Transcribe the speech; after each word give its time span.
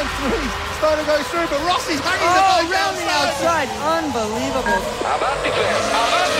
and 0.00 0.08
three. 0.16 0.48
to 0.96 1.04
go 1.04 1.22
through, 1.28 1.46
but 1.48 1.60
Rossi's 1.66 2.00
hanging 2.00 2.24
oh, 2.24 2.32
the 2.32 2.40
ball 2.40 2.64
around 2.72 2.96
the 2.96 3.04
outside. 3.04 3.68
Unbelievable. 3.84 4.80
How 5.04 5.18
about 5.18 5.44
declare? 5.44 5.76
How 5.92 6.08
about 6.08 6.30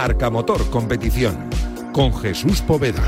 Marca 0.01 0.31
Motor 0.31 0.67
Competición 0.71 1.47
con 1.93 2.11
Jesús 2.11 2.59
Poveda. 2.61 3.03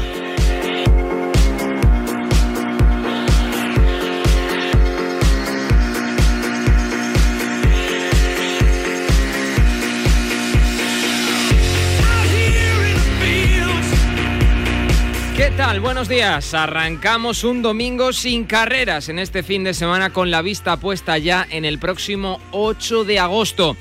¿Qué 15.35 15.49
tal? 15.57 15.79
Buenos 15.79 16.07
días. 16.07 16.53
Arrancamos 16.53 17.43
un 17.43 17.63
domingo 17.63 18.13
sin 18.13 18.43
carreras 18.43 19.09
en 19.09 19.18
este 19.18 19.41
fin 19.41 19.63
de 19.63 19.73
semana 19.73 20.12
con 20.12 20.29
la 20.29 20.43
vista 20.43 20.77
puesta 20.77 21.18
ya 21.18 21.48
en 21.49 21.65
el 21.65 21.79
próximo 21.79 22.40
8 22.51 23.03
de 23.03 23.18
agosto. 23.18 23.75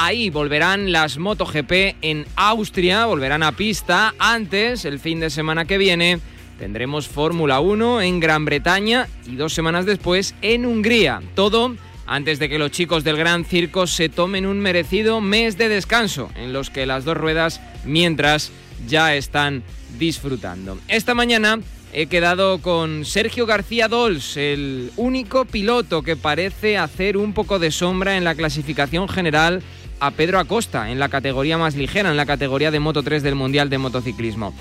Ahí 0.00 0.30
volverán 0.30 0.92
las 0.92 1.18
MotoGP 1.18 1.96
en 2.02 2.24
Austria, 2.36 3.06
volverán 3.06 3.42
a 3.42 3.50
pista. 3.50 4.14
Antes, 4.20 4.84
el 4.84 5.00
fin 5.00 5.18
de 5.18 5.28
semana 5.28 5.64
que 5.64 5.76
viene, 5.76 6.20
tendremos 6.56 7.08
Fórmula 7.08 7.58
1 7.58 8.02
en 8.02 8.20
Gran 8.20 8.44
Bretaña 8.44 9.08
y 9.26 9.34
dos 9.34 9.54
semanas 9.54 9.86
después 9.86 10.36
en 10.40 10.66
Hungría. 10.66 11.20
Todo 11.34 11.74
antes 12.06 12.38
de 12.38 12.48
que 12.48 12.60
los 12.60 12.70
chicos 12.70 13.02
del 13.02 13.16
Gran 13.16 13.44
Circo 13.44 13.88
se 13.88 14.08
tomen 14.08 14.46
un 14.46 14.60
merecido 14.60 15.20
mes 15.20 15.58
de 15.58 15.68
descanso, 15.68 16.30
en 16.36 16.52
los 16.52 16.70
que 16.70 16.86
las 16.86 17.04
dos 17.04 17.16
ruedas, 17.16 17.60
mientras, 17.84 18.52
ya 18.86 19.16
están 19.16 19.64
disfrutando. 19.98 20.78
Esta 20.86 21.14
mañana 21.14 21.58
he 21.92 22.06
quedado 22.06 22.58
con 22.58 23.04
Sergio 23.04 23.46
García 23.46 23.88
Dols, 23.88 24.36
el 24.36 24.92
único 24.96 25.44
piloto 25.44 26.02
que 26.02 26.14
parece 26.14 26.78
hacer 26.78 27.16
un 27.16 27.32
poco 27.32 27.58
de 27.58 27.72
sombra 27.72 28.16
en 28.16 28.22
la 28.22 28.36
clasificación 28.36 29.08
general 29.08 29.60
a 30.00 30.10
Pedro 30.10 30.38
Acosta 30.38 30.90
en 30.90 30.98
la 30.98 31.08
categoría 31.08 31.58
más 31.58 31.76
ligera, 31.76 32.10
en 32.10 32.16
la 32.16 32.26
categoría 32.26 32.70
de 32.70 32.80
Moto 32.80 33.02
3 33.02 33.22
del 33.22 33.34
Mundial 33.34 33.70
de 33.70 33.78
Motociclismo. 33.78 34.54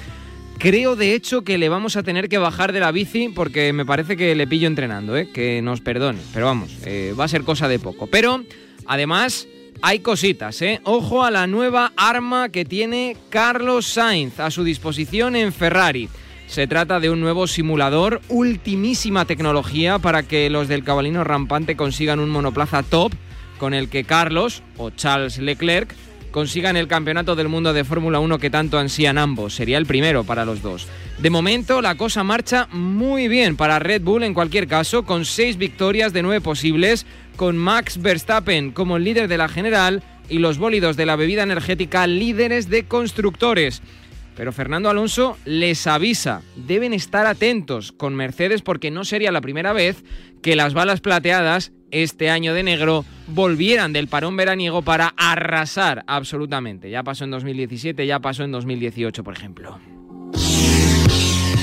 Creo 0.58 0.96
de 0.96 1.14
hecho 1.14 1.44
que 1.44 1.60
le 1.60 1.70
vamos 1.70 1.98
a 1.98 2.04
tener 2.04 2.30
que 2.30 2.40
bajar 2.40 2.74
de 2.74 2.80
la 2.80 2.92
bici 2.92 3.30
porque 3.30 3.74
me 3.74 3.86
parece 3.86 4.18
que 4.18 4.34
le 4.34 4.48
pillo 4.48 4.68
entrenando, 4.68 5.16
¿eh? 5.16 5.30
que 5.32 5.62
nos 5.62 5.82
perdone. 5.82 6.20
Pero 6.34 6.48
vamos, 6.48 6.72
eh, 6.84 7.14
va 7.18 7.26
a 7.26 7.28
ser 7.28 7.44
cosa 7.44 7.68
de 7.68 7.78
poco. 7.78 8.08
Pero 8.08 8.44
además 8.88 9.48
hay 9.84 10.00
cositas, 10.00 10.60
¿eh? 10.64 10.82
Ojo 10.84 11.24
a 11.24 11.30
la 11.30 11.46
nueva 11.46 11.94
arma 11.96 12.50
que 12.50 12.66
tiene 12.66 13.16
Carlos 13.30 13.86
Sainz 13.86 14.40
a 14.40 14.50
su 14.50 14.64
disposición 14.64 15.36
en 15.36 15.54
Ferrari. 15.54 16.10
Se 16.48 16.66
trata 16.66 17.00
de 17.00 17.12
un 17.12 17.20
nuevo 17.20 17.46
simulador, 17.46 18.22
ultimísima 18.30 19.26
tecnología 19.26 20.00
para 20.00 20.24
que 20.24 20.50
los 20.50 20.68
del 20.68 20.84
cabalino 20.84 21.24
rampante 21.24 21.76
consigan 21.76 22.20
un 22.20 22.30
monoplaza 22.30 22.82
top 22.82 23.14
con 23.58 23.73
el 23.73 23.90
que 23.90 24.04
Carlos 24.04 24.64
o 24.78 24.90
Charles 24.90 25.38
Leclerc 25.38 25.94
consigan 26.32 26.78
el 26.78 26.88
campeonato 26.88 27.36
del 27.36 27.50
mundo 27.50 27.73
de 27.73 27.84
Fórmula 27.84 28.20
1 28.20 28.38
que 28.38 28.50
tanto 28.50 28.78
ansían 28.78 29.18
ambos. 29.18 29.56
Sería 29.56 29.78
el 29.78 29.86
primero 29.86 30.23
para 30.23 30.45
los 30.45 30.62
dos. 30.62 30.88
De 31.20 31.30
momento 31.30 31.82
la 31.82 31.96
cosa 31.96 32.23
marcha 32.23 32.67
muy 32.72 33.28
bien 33.28 33.56
para 33.56 33.80
Red 33.80 34.04
Bull 34.04 34.23
en 34.23 34.34
cualquier 34.34 34.67
caso, 34.67 35.04
con 35.04 35.26
seis 35.26 35.58
victorias 35.58 36.14
de 36.14 36.22
nueve 36.22 36.42
posibles, 36.42 37.06
con 37.36 37.58
Max 37.58 38.02
Verstappen 38.02 38.72
como 38.72 39.00
líder 39.00 39.28
de 39.28 39.38
la 39.38 39.48
general 39.48 40.04
y 40.30 40.40
los 40.40 40.58
bólidos 40.58 40.98
de 40.98 41.06
la 41.06 41.16
bebida 41.16 41.44
energética 41.44 42.06
líderes 42.06 42.70
de 42.70 42.84
constructores. 42.84 43.82
Pero 44.36 44.52
Fernando 44.52 44.90
Alonso 44.90 45.38
les 45.46 45.88
avisa, 45.88 46.44
deben 46.56 46.94
estar 46.94 47.26
atentos 47.26 47.92
con 47.92 48.14
Mercedes 48.14 48.62
porque 48.62 48.92
no 48.92 49.04
sería 49.04 49.32
la 49.32 49.42
primera 49.42 49.73
vez 49.73 50.04
que 50.44 50.56
las 50.56 50.76
balas 50.76 51.02
plateadas 51.02 51.72
este 51.92 52.30
año 52.30 52.53
de 52.53 52.64
negro 52.64 53.05
volvieran 53.27 53.93
del 53.93 54.08
parón 54.08 54.36
veraniego 54.37 54.81
para 54.81 55.14
arrasar 55.17 56.03
absolutamente. 56.08 56.89
Ya 56.89 57.03
pasó 57.03 57.23
en 57.23 57.31
2017, 57.31 58.05
ya 58.05 58.20
pasó 58.20 58.43
en 58.43 58.52
2018, 58.52 59.23
por 59.23 59.36
ejemplo. 59.36 59.80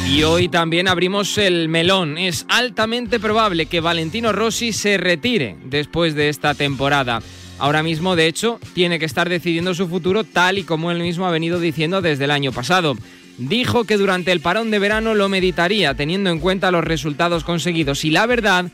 Y 0.08 0.22
hoy 0.22 0.48
también 0.48 0.86
abrimos 0.86 1.38
el 1.38 1.68
melón. 1.68 2.18
Es 2.18 2.46
altamente 2.48 3.18
probable 3.18 3.66
que 3.66 3.80
Valentino 3.80 4.32
Rossi 4.32 4.72
se 4.72 4.96
retire 4.96 5.56
después 5.64 6.14
de 6.14 6.28
esta 6.28 6.54
temporada. 6.54 7.20
Ahora 7.58 7.82
mismo, 7.82 8.14
de 8.14 8.26
hecho, 8.26 8.60
tiene 8.74 8.98
que 8.98 9.06
estar 9.06 9.28
decidiendo 9.28 9.74
su 9.74 9.88
futuro 9.88 10.24
tal 10.24 10.58
y 10.58 10.64
como 10.64 10.90
él 10.90 11.00
mismo 11.00 11.26
ha 11.26 11.30
venido 11.30 11.58
diciendo 11.58 12.02
desde 12.02 12.24
el 12.24 12.30
año 12.30 12.52
pasado. 12.52 12.96
Dijo 13.38 13.84
que 13.84 13.96
durante 13.96 14.30
el 14.30 14.40
parón 14.40 14.70
de 14.70 14.78
verano 14.78 15.14
lo 15.14 15.28
meditaría 15.28 15.94
teniendo 15.94 16.30
en 16.30 16.38
cuenta 16.38 16.70
los 16.70 16.84
resultados 16.84 17.42
conseguidos 17.42 18.04
y 18.04 18.10
la 18.10 18.26
verdad 18.26 18.66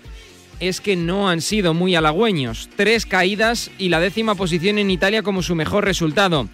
es 0.60 0.80
que 0.80 0.94
no 0.94 1.28
han 1.28 1.40
sido 1.40 1.74
muy 1.74 1.94
halagüeños. 1.94 2.68
Tres 2.76 3.06
caídas 3.06 3.70
y 3.78 3.88
la 3.88 4.00
décima 4.00 4.34
posición 4.34 4.78
en 4.78 4.90
Italia 4.90 5.22
como 5.22 5.42
su 5.42 5.54
mejor 5.54 5.84
resultado. 5.84 6.48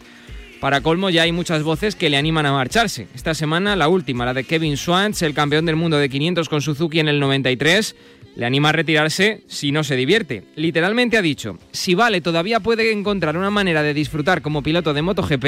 Para 0.60 0.80
colmo 0.80 1.10
ya 1.10 1.22
hay 1.22 1.32
muchas 1.32 1.62
voces 1.62 1.94
que 1.96 2.08
le 2.08 2.16
animan 2.16 2.46
a 2.46 2.52
marcharse. 2.52 3.08
Esta 3.14 3.34
semana 3.34 3.76
la 3.76 3.88
última, 3.88 4.24
la 4.24 4.32
de 4.32 4.44
Kevin 4.44 4.76
Swantz, 4.76 5.22
el 5.22 5.34
campeón 5.34 5.66
del 5.66 5.76
mundo 5.76 5.98
de 5.98 6.08
500 6.08 6.48
con 6.48 6.62
Suzuki 6.62 6.98
en 6.98 7.08
el 7.08 7.20
93, 7.20 7.94
le 8.36 8.46
anima 8.46 8.70
a 8.70 8.72
retirarse 8.72 9.42
si 9.48 9.70
no 9.70 9.84
se 9.84 9.96
divierte. 9.96 10.44
Literalmente 10.56 11.18
ha 11.18 11.22
dicho, 11.22 11.58
si 11.72 11.94
Vale 11.94 12.20
todavía 12.20 12.60
puede 12.60 12.90
encontrar 12.92 13.36
una 13.36 13.50
manera 13.50 13.82
de 13.82 13.92
disfrutar 13.94 14.40
como 14.40 14.62
piloto 14.62 14.94
de 14.94 15.02
MotoGP, 15.02 15.44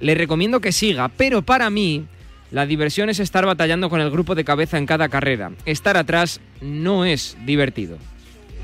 le 0.00 0.14
recomiendo 0.14 0.60
que 0.60 0.72
siga, 0.72 1.08
pero 1.08 1.42
para 1.42 1.68
mí 1.70 2.06
la 2.50 2.66
diversión 2.66 3.10
es 3.10 3.20
estar 3.20 3.44
batallando 3.44 3.90
con 3.90 4.00
el 4.00 4.10
grupo 4.10 4.34
de 4.34 4.44
cabeza 4.44 4.78
en 4.78 4.86
cada 4.86 5.08
carrera. 5.08 5.52
Estar 5.66 5.96
atrás 5.96 6.40
no 6.60 7.04
es 7.04 7.36
divertido. 7.44 7.98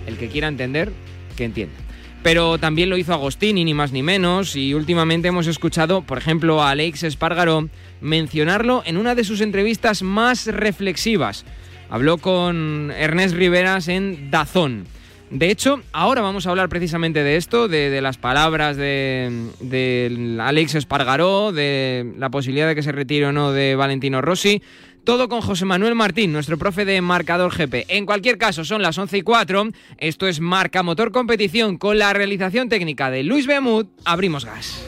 El 0.07 0.17
que 0.17 0.29
quiera 0.29 0.49
entender, 0.49 0.93
que 1.37 1.45
entienda. 1.45 1.75
Pero 2.23 2.57
también 2.57 2.89
lo 2.89 2.97
hizo 2.97 3.13
Agostini, 3.13 3.65
ni 3.65 3.75
más 3.75 3.93
ni 3.93 4.03
menos, 4.03 4.57
y 4.57 4.73
últimamente 4.73 5.29
hemos 5.29 5.47
escuchado, 5.47 6.01
por 6.01 6.17
ejemplo, 6.17 6.63
a 6.63 6.71
Alex 6.71 7.03
Espargaró 7.03 7.69
mencionarlo 8.01 8.83
en 8.87 8.97
una 8.97 9.15
de 9.15 9.25
sus 9.25 9.43
entrevistas 9.43 10.03
más 10.03 10.47
reflexivas. 10.47 11.45
Habló 11.91 12.17
con 12.17 12.91
Ernest 12.97 13.35
Riveras 13.35 13.89
en 13.89 14.31
Dazón. 14.31 14.87
De 15.35 15.51
hecho, 15.51 15.83
ahora 15.93 16.21
vamos 16.21 16.47
a 16.47 16.51
hablar 16.51 16.69
precisamente 16.69 17.25
de 17.25 17.35
esto, 17.35 17.67
de, 17.67 18.01
las 18.01 18.19
palabras 18.19 18.77
de, 18.77 20.39
Alex 20.41 20.77
Espargaró, 20.77 21.51
de 21.51 22.13
la 22.17 22.31
posibilidad 22.31 22.69
de 22.69 22.77
que 22.77 22.85
se 22.85 22.93
retire 22.93 23.27
o 23.27 23.33
no 23.33 23.51
de 23.51 23.75
Valentino 23.75 24.23
Rossi. 24.23 24.63
Todo 25.03 25.29
con 25.29 25.41
José 25.41 25.65
Manuel 25.65 25.97
Martín, 25.97 26.33
nuestro 26.33 26.57
profe 26.57 26.85
de 26.85 27.01
marcador 27.01 27.53
GP. 27.53 27.87
En 27.89 28.07
cualquier 28.07 28.39
caso, 28.39 28.65
son 28.65 28.81
las 28.81 28.97
11 28.97 29.19
y 29.19 29.23
4. 29.23 29.69
Esto 29.99 30.29
es 30.29 30.39
Marca 30.39 30.85
Motor 30.85 31.11
Competición 31.11 31.79
con 31.79 31.99
la 31.99 32.13
realización 32.13 32.69
técnica 32.69 33.11
de 33.11 33.25
Luis 33.25 33.49
Beamud. 33.49 33.87
Abrimos 34.05 34.45
gas. 34.45 34.87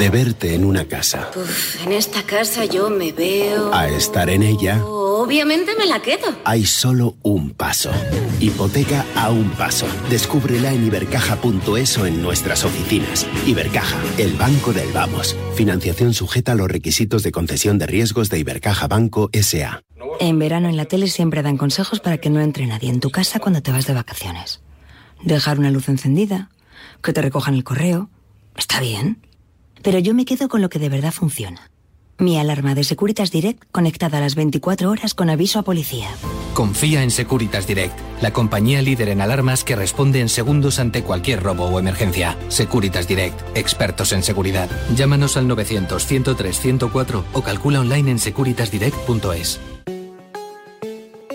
De 0.00 0.08
verte 0.08 0.54
en 0.54 0.64
una 0.64 0.86
casa. 0.86 1.30
en 1.84 1.92
esta 1.92 2.22
casa 2.22 2.64
yo 2.64 2.88
me 2.88 3.12
veo... 3.12 3.70
A 3.74 3.86
estar 3.86 4.30
en 4.30 4.42
ella. 4.42 4.82
Obviamente 4.82 5.72
me 5.76 5.84
la 5.84 6.00
quedo. 6.00 6.38
Hay 6.44 6.64
solo 6.64 7.18
un 7.20 7.50
paso. 7.50 7.90
Hipoteca 8.40 9.04
a 9.14 9.28
un 9.28 9.50
paso. 9.50 9.86
Descúbrela 10.08 10.72
en 10.72 10.86
ibercaja.es 10.86 11.98
o 11.98 12.06
en 12.06 12.22
nuestras 12.22 12.64
oficinas. 12.64 13.26
Ibercaja, 13.46 13.98
el 14.16 14.32
banco 14.36 14.72
del 14.72 14.90
vamos. 14.92 15.36
Financiación 15.54 16.14
sujeta 16.14 16.52
a 16.52 16.54
los 16.54 16.68
requisitos 16.68 17.22
de 17.22 17.32
concesión 17.32 17.76
de 17.76 17.86
riesgos 17.86 18.30
de 18.30 18.38
Ibercaja 18.38 18.88
Banco 18.88 19.28
SA. 19.34 19.82
En 20.18 20.38
verano 20.38 20.70
en 20.70 20.78
la 20.78 20.86
tele 20.86 21.08
siempre 21.08 21.42
dan 21.42 21.58
consejos 21.58 22.00
para 22.00 22.16
que 22.16 22.30
no 22.30 22.40
entre 22.40 22.66
nadie 22.66 22.88
en 22.88 23.00
tu 23.00 23.10
casa 23.10 23.38
cuando 23.38 23.60
te 23.60 23.70
vas 23.70 23.86
de 23.86 23.92
vacaciones. 23.92 24.62
Dejar 25.22 25.58
una 25.58 25.70
luz 25.70 25.90
encendida, 25.90 26.48
que 27.02 27.12
te 27.12 27.20
recojan 27.20 27.52
el 27.52 27.64
correo. 27.64 28.08
Está 28.56 28.80
bien. 28.80 29.18
Pero 29.82 29.98
yo 29.98 30.14
me 30.14 30.24
quedo 30.24 30.48
con 30.48 30.62
lo 30.62 30.68
que 30.68 30.78
de 30.78 30.88
verdad 30.88 31.12
funciona. 31.12 31.70
Mi 32.18 32.38
alarma 32.38 32.74
de 32.74 32.84
Securitas 32.84 33.30
Direct 33.30 33.64
conectada 33.72 34.18
a 34.18 34.20
las 34.20 34.34
24 34.34 34.90
horas 34.90 35.14
con 35.14 35.30
aviso 35.30 35.58
a 35.58 35.62
policía. 35.62 36.08
Confía 36.52 37.02
en 37.02 37.10
Securitas 37.10 37.66
Direct, 37.66 37.98
la 38.20 38.30
compañía 38.32 38.82
líder 38.82 39.08
en 39.08 39.22
alarmas 39.22 39.64
que 39.64 39.74
responde 39.74 40.20
en 40.20 40.28
segundos 40.28 40.78
ante 40.78 41.02
cualquier 41.02 41.42
robo 41.42 41.64
o 41.64 41.78
emergencia. 41.78 42.36
Securitas 42.48 43.08
Direct, 43.08 43.40
expertos 43.56 44.12
en 44.12 44.22
seguridad. 44.22 44.68
Llámanos 44.94 45.38
al 45.38 45.48
900 45.48 46.04
103 46.04 46.60
104 46.60 47.24
o 47.32 47.42
calcula 47.42 47.80
online 47.80 48.10
en 48.10 48.18
securitasdirect.es. 48.18 49.60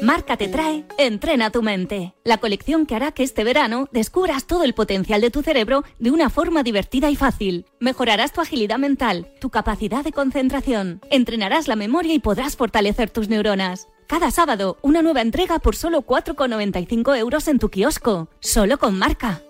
Marca 0.06 0.38
te 0.38 0.48
trae 0.48 0.86
Entrena 1.00 1.50
tu 1.50 1.64
mente, 1.64 2.14
la 2.24 2.38
colección 2.38 2.86
que 2.86 2.96
hará 2.96 3.12
que 3.12 3.24
este 3.24 3.44
verano 3.44 3.90
descubras 3.92 4.46
todo 4.46 4.64
el 4.64 4.76
potencial 4.76 5.20
de 5.20 5.32
tu 5.32 5.42
cerebro 5.42 5.84
de 5.98 6.12
una 6.12 6.30
forma 6.30 6.62
divertida 6.62 7.10
y 7.10 7.16
fácil. 7.16 7.66
Mejorarás 7.80 8.32
tu 8.32 8.40
agilidad 8.40 8.78
mental, 8.78 9.34
tu 9.42 9.50
capacidad 9.50 10.04
de 10.04 10.12
concentración, 10.12 11.02
entrenarás 11.10 11.68
la 11.68 11.76
memoria 11.76 12.14
y 12.14 12.20
podrás 12.20 12.56
fortalecer 12.56 13.10
tus 13.10 13.30
neuronas. 13.30 13.88
Cada 14.08 14.30
sábado, 14.30 14.78
una 14.84 15.02
nueva 15.02 15.22
entrega 15.22 15.58
por 15.58 15.76
solo 15.76 16.04
4,95 16.04 17.18
euros 17.18 17.48
en 17.48 17.58
tu 17.58 17.70
kiosco, 17.70 18.30
solo 18.42 18.78
con 18.78 19.00
marca. 19.00 19.42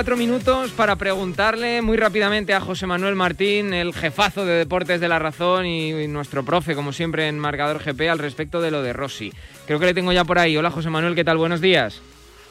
Cuatro 0.00 0.16
minutos 0.16 0.70
para 0.70 0.96
preguntarle 0.96 1.82
muy 1.82 1.98
rápidamente 1.98 2.54
a 2.54 2.60
José 2.62 2.86
Manuel 2.86 3.16
Martín, 3.16 3.74
el 3.74 3.92
jefazo 3.92 4.46
de 4.46 4.54
Deportes 4.54 4.98
de 4.98 5.08
la 5.08 5.18
Razón 5.18 5.66
y 5.66 6.08
nuestro 6.08 6.42
profe, 6.42 6.74
como 6.74 6.94
siempre, 6.94 7.28
en 7.28 7.38
Marcador 7.38 7.82
GP, 7.84 8.08
al 8.08 8.18
respecto 8.18 8.62
de 8.62 8.70
lo 8.70 8.82
de 8.82 8.94
Rossi. 8.94 9.30
Creo 9.66 9.78
que 9.78 9.84
le 9.84 9.92
tengo 9.92 10.10
ya 10.12 10.24
por 10.24 10.38
ahí. 10.38 10.56
Hola, 10.56 10.70
José 10.70 10.88
Manuel, 10.88 11.14
¿qué 11.14 11.22
tal? 11.22 11.36
Buenos 11.36 11.60
días. 11.60 12.00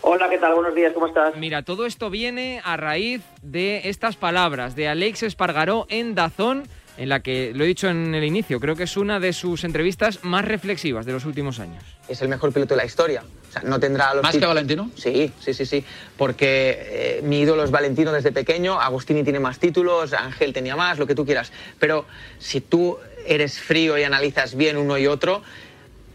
Hola, 0.02 0.30
¿qué 0.30 0.38
tal? 0.38 0.54
Buenos 0.54 0.76
días, 0.76 0.94
¿cómo 0.94 1.08
estás? 1.08 1.36
Mira, 1.38 1.64
todo 1.64 1.88
esto 1.88 2.12
viene 2.12 2.62
a 2.64 2.78
raíz 2.78 3.24
de 3.42 3.82
estas 3.86 4.16
palabras 4.16 4.76
de 4.76 4.88
Alex 4.88 5.24
Espargaró 5.24 5.88
en 5.90 6.14
Dazón, 6.14 6.68
en 7.00 7.08
la 7.08 7.22
que, 7.22 7.54
lo 7.56 7.64
he 7.64 7.68
dicho 7.68 7.88
en 7.88 8.14
el 8.14 8.26
inicio, 8.26 8.60
creo 8.60 8.76
que 8.76 8.84
es 8.84 8.98
una 8.98 9.22
de 9.22 9.32
sus 9.32 9.64
entrevistas 9.64 10.20
más 10.24 10.44
reflexivas 10.44 11.06
de 11.06 11.14
los 11.14 11.24
últimos 11.24 11.60
años. 11.60 11.82
Es 12.10 12.22
el 12.22 12.28
mejor 12.28 12.52
piloto 12.52 12.74
de 12.74 12.78
la 12.78 12.86
historia. 12.86 13.24
O 13.24 13.52
sea, 13.52 13.62
no 13.62 13.80
tendrá 13.80 14.14
los 14.14 14.22
¿Más 14.22 14.36
que 14.36 14.46
Valentino? 14.46 14.92
Sí, 14.96 15.32
sí, 15.40 15.54
sí, 15.54 15.66
sí. 15.66 15.86
Porque 16.18 16.78
eh, 16.78 17.22
mi 17.24 17.40
ídolo 17.40 17.64
es 17.64 17.72
Valentino 17.72 18.12
desde 18.12 18.34
pequeño, 18.34 18.82
Agostini 18.82 19.24
tiene 19.24 19.40
más 19.40 19.60
títulos, 19.60 20.12
Ángel 20.12 20.52
tenía 20.52 20.76
más, 20.76 21.00
lo 21.00 21.08
que 21.08 21.16
tú 21.16 21.26
quieras. 21.26 21.54
Pero 21.80 22.06
si 22.38 22.60
tú 22.60 22.98
eres 23.26 23.62
frío 23.62 23.98
y 23.98 24.04
analizas 24.04 24.56
bien 24.56 24.76
uno 24.76 24.98
y 24.98 25.08
otro, 25.08 25.42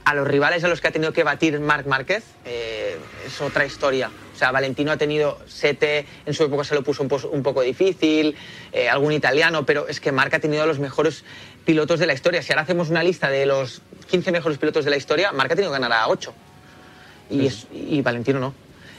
a 0.04 0.14
los 0.14 0.28
rivales 0.28 0.64
a 0.64 0.68
los 0.68 0.82
que 0.82 0.88
ha 0.88 0.92
tenido 0.92 1.14
que 1.14 1.24
batir 1.24 1.60
Marc 1.60 1.86
Márquez 1.86 2.24
eh, 2.44 2.98
es 3.26 3.40
otra 3.40 3.64
historia. 3.64 4.10
O 4.34 4.36
sea, 4.36 4.50
Valentino 4.50 4.90
ha 4.90 4.96
tenido 4.96 5.38
Sete, 5.46 6.04
en 6.26 6.34
su 6.34 6.42
época 6.42 6.64
se 6.64 6.74
lo 6.74 6.82
puso 6.82 7.02
un, 7.30 7.42
poco 7.42 7.62
difícil, 7.62 8.34
eh, 8.72 8.88
algún 8.88 9.12
italiano, 9.12 9.64
pero 9.64 9.86
es 9.86 10.00
que 10.00 10.10
Marc 10.10 10.34
ha 10.34 10.40
tenido 10.40 10.64
a 10.64 10.66
los 10.66 10.80
mejores 10.80 11.24
pilotos 11.64 12.00
de 12.00 12.06
la 12.06 12.14
historia. 12.14 12.42
Si 12.42 12.52
ahora 12.52 12.62
hacemos 12.62 12.90
una 12.90 13.02
lista 13.04 13.30
de 13.30 13.46
los 13.46 13.80
15 14.10 14.32
mejores 14.32 14.58
pilotos 14.58 14.84
de 14.84 14.90
la 14.90 14.96
historia, 14.96 15.30
Marc 15.32 15.52
ha 15.52 15.54
tenido 15.54 15.72
que 15.72 15.78
ganar 15.80 15.92
a 15.92 16.08
8 16.08 16.34
y, 17.30 17.46
es- 17.46 17.68
y 17.72 18.02
Valentino 18.02 18.40
no. 18.40 18.54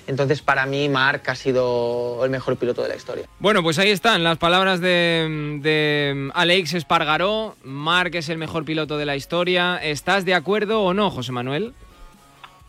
Entonces, 0.08 0.42
para 0.42 0.66
mí, 0.68 0.88
Marc 0.88 1.28
ha 1.30 1.36
sido 1.36 2.24
el 2.24 2.30
mejor 2.30 2.58
piloto 2.58 2.84
de 2.84 2.90
la 2.90 2.96
historia. 2.96 3.26
Bueno, 3.40 3.64
pues 3.64 3.80
ahí 3.80 3.90
están 3.90 4.24
las 4.24 4.38
palabras 4.38 4.80
de, 4.80 5.58
de 5.64 6.30
Alex 6.36 6.76
Espargaró. 6.76 7.56
Marc 7.64 8.14
es 8.16 8.30
el 8.30 8.38
mejor 8.38 8.66
piloto 8.66 8.98
de 9.00 9.06
la 9.06 9.16
historia. 9.16 9.78
¿Estás 9.84 10.24
de 10.24 10.36
acuerdo 10.36 10.82
o 10.84 10.94
no, 10.94 11.10
José 11.10 11.32
Manuel? 11.32 11.74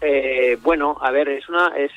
Eh, 0.01 0.57
bueno, 0.63 0.97
a 1.01 1.11
ver, 1.11 1.29
es 1.29 1.49
una, 1.49 1.73
es, 1.77 1.91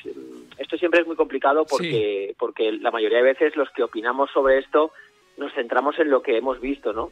esto 0.60 0.76
siempre 0.76 1.00
es 1.00 1.06
muy 1.06 1.16
complicado 1.16 1.64
porque, 1.64 2.34
porque 2.38 2.70
la 2.70 2.90
mayoría 2.90 3.18
de 3.18 3.24
veces 3.24 3.56
los 3.56 3.70
que 3.70 3.82
opinamos 3.82 4.30
sobre 4.30 4.58
esto 4.58 4.92
nos 5.38 5.52
centramos 5.54 5.98
en 5.98 6.10
lo 6.10 6.20
que 6.20 6.36
hemos 6.36 6.60
visto, 6.60 6.92
¿no? 6.92 7.10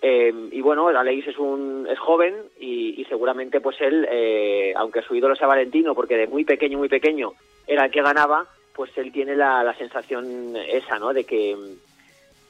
Eh, 0.00 0.32
y 0.52 0.60
bueno, 0.60 0.86
Alex 0.88 1.26
es 1.26 1.38
un 1.38 1.88
es 1.90 1.98
joven 1.98 2.34
y, 2.60 3.00
y 3.00 3.04
seguramente 3.06 3.60
pues 3.60 3.80
él, 3.80 4.06
eh, 4.08 4.72
aunque 4.76 5.02
su 5.02 5.16
ídolo 5.16 5.34
sea 5.34 5.48
Valentino, 5.48 5.94
porque 5.94 6.16
de 6.16 6.28
muy 6.28 6.44
pequeño, 6.44 6.78
muy 6.78 6.88
pequeño 6.88 7.32
era 7.66 7.86
el 7.86 7.90
que 7.90 8.02
ganaba, 8.02 8.46
pues 8.74 8.96
él 8.96 9.10
tiene 9.10 9.34
la, 9.34 9.64
la 9.64 9.74
sensación 9.74 10.54
esa, 10.56 10.98
¿no? 11.00 11.12
De 11.12 11.24
que 11.24 11.56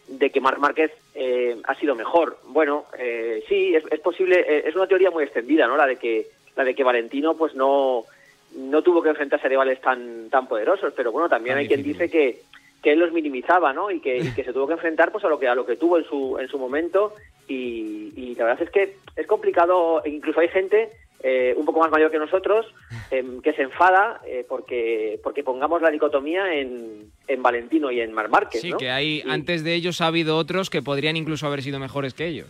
de 0.08 0.28
que 0.28 0.40
Marc 0.42 0.58
Márquez 0.58 0.92
eh, 1.14 1.56
ha 1.64 1.74
sido 1.76 1.94
mejor. 1.94 2.36
Bueno, 2.48 2.84
eh, 2.98 3.42
sí, 3.48 3.74
es, 3.74 3.84
es 3.90 4.00
posible, 4.00 4.40
eh, 4.40 4.64
es 4.66 4.76
una 4.76 4.86
teoría 4.86 5.10
muy 5.10 5.24
extendida, 5.24 5.66
¿no? 5.66 5.78
La 5.78 5.86
de 5.86 5.96
que 5.96 6.26
la 6.56 6.64
de 6.64 6.74
que 6.74 6.84
Valentino 6.84 7.34
pues 7.34 7.54
no 7.54 8.04
no 8.56 8.82
tuvo 8.82 9.02
que 9.02 9.08
enfrentarse 9.10 9.46
a 9.46 9.50
rivales 9.50 9.80
tan 9.80 10.28
tan 10.30 10.46
poderosos, 10.46 10.92
pero 10.96 11.12
bueno, 11.12 11.28
también 11.28 11.56
hay 11.56 11.66
quien 11.68 11.82
dice 11.82 12.08
que 12.10 12.40
que 12.82 12.92
él 12.92 12.98
los 12.98 13.12
minimizaba, 13.12 13.72
¿no? 13.72 13.90
Y 13.90 13.98
que, 14.00 14.18
y 14.18 14.30
que 14.34 14.44
se 14.44 14.52
tuvo 14.52 14.66
que 14.66 14.74
enfrentar 14.74 15.10
pues 15.10 15.24
a 15.24 15.28
lo 15.28 15.38
que 15.38 15.48
a 15.48 15.54
lo 15.54 15.64
que 15.64 15.76
tuvo 15.76 15.96
en 15.98 16.04
su 16.04 16.38
en 16.38 16.48
su 16.48 16.58
momento 16.58 17.14
y, 17.48 18.12
y 18.14 18.34
la 18.34 18.44
verdad 18.44 18.62
es 18.62 18.70
que 18.70 18.96
es 19.16 19.26
complicado, 19.26 20.02
e 20.04 20.10
incluso 20.10 20.40
hay 20.40 20.48
gente 20.48 20.90
eh, 21.22 21.54
un 21.56 21.64
poco 21.64 21.80
más 21.80 21.90
mayor 21.90 22.10
que 22.10 22.18
nosotros 22.18 22.66
em, 23.10 23.40
que 23.40 23.54
se 23.54 23.62
enfada 23.62 24.20
eh, 24.26 24.44
porque 24.46 25.18
porque 25.22 25.42
pongamos 25.42 25.80
la 25.80 25.90
dicotomía 25.90 26.54
en, 26.54 27.10
en 27.26 27.42
Valentino 27.42 27.90
y 27.90 28.00
en 28.00 28.12
Mar 28.12 28.28
Márquez, 28.28 28.60
Sí, 28.60 28.70
¿no? 28.70 28.76
que 28.76 28.90
hay, 28.90 29.22
Y- 29.24 29.30
antes 29.30 29.64
de 29.64 29.74
ellos 29.74 30.02
ha 30.02 30.08
habido 30.08 30.36
otros 30.36 30.68
que 30.68 30.82
podrían 30.82 31.16
incluso 31.16 31.46
haber 31.46 31.62
sido 31.62 31.78
mejores 31.78 32.12
que 32.12 32.26
ellos. 32.26 32.48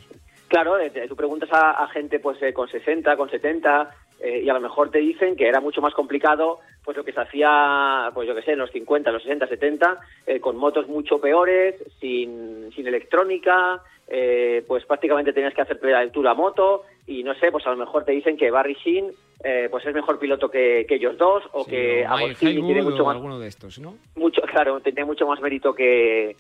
Claro, 0.48 0.78
eh, 0.78 0.90
tú 1.08 1.14
preguntas 1.16 1.48
a, 1.52 1.82
a 1.84 1.88
gente 1.88 2.18
pues 2.18 2.40
eh, 2.42 2.52
con 2.52 2.68
60, 2.68 3.16
con 3.16 3.30
70 3.30 3.90
eh, 4.24 4.40
y 4.42 4.48
a 4.48 4.54
lo 4.54 4.60
mejor 4.60 4.90
te 4.90 4.98
dicen 4.98 5.36
que 5.36 5.46
era 5.46 5.60
mucho 5.60 5.82
más 5.82 5.92
complicado 5.92 6.60
pues 6.82 6.96
lo 6.96 7.04
que 7.04 7.12
se 7.12 7.20
hacía, 7.20 8.10
pues 8.14 8.26
yo 8.26 8.34
que 8.34 8.42
sé, 8.42 8.52
en 8.52 8.58
los 8.58 8.70
50, 8.70 9.10
los 9.10 9.22
60, 9.22 9.48
70, 9.48 10.00
eh, 10.26 10.40
con 10.40 10.56
motos 10.56 10.88
mucho 10.88 11.20
peores, 11.20 11.74
sin, 12.00 12.70
sin 12.74 12.86
electrónica, 12.86 13.82
eh, 14.08 14.64
pues 14.66 14.84
prácticamente 14.84 15.32
tenías 15.32 15.54
que 15.54 15.62
hacer 15.62 15.78
altura 15.94 16.30
a 16.30 16.34
moto 16.34 16.84
y 17.06 17.22
no 17.22 17.34
sé, 17.34 17.50
pues 17.52 17.66
a 17.66 17.70
lo 17.70 17.76
mejor 17.76 18.04
te 18.04 18.12
dicen 18.12 18.36
que 18.36 18.50
Barry 18.50 18.76
Sheen 18.82 19.12
eh, 19.42 19.68
pues 19.70 19.84
es 19.84 19.94
mejor 19.94 20.18
piloto 20.18 20.50
que, 20.50 20.86
que 20.88 20.94
ellos 20.94 21.18
dos 21.18 21.42
o 21.52 21.66
que 21.66 22.04
Agostini 22.06 22.62
tiene 22.62 22.82
mucho 22.82 23.04
más 23.04 23.16
alguno 23.16 23.38
de 23.38 23.48
estos, 23.48 23.78
¿no? 23.78 23.96
mucho, 24.16 24.40
claro, 24.42 24.80
tenía 24.80 25.04
mucho 25.04 25.26
más 25.26 25.40
mérito 25.40 25.74
que, 25.74 26.36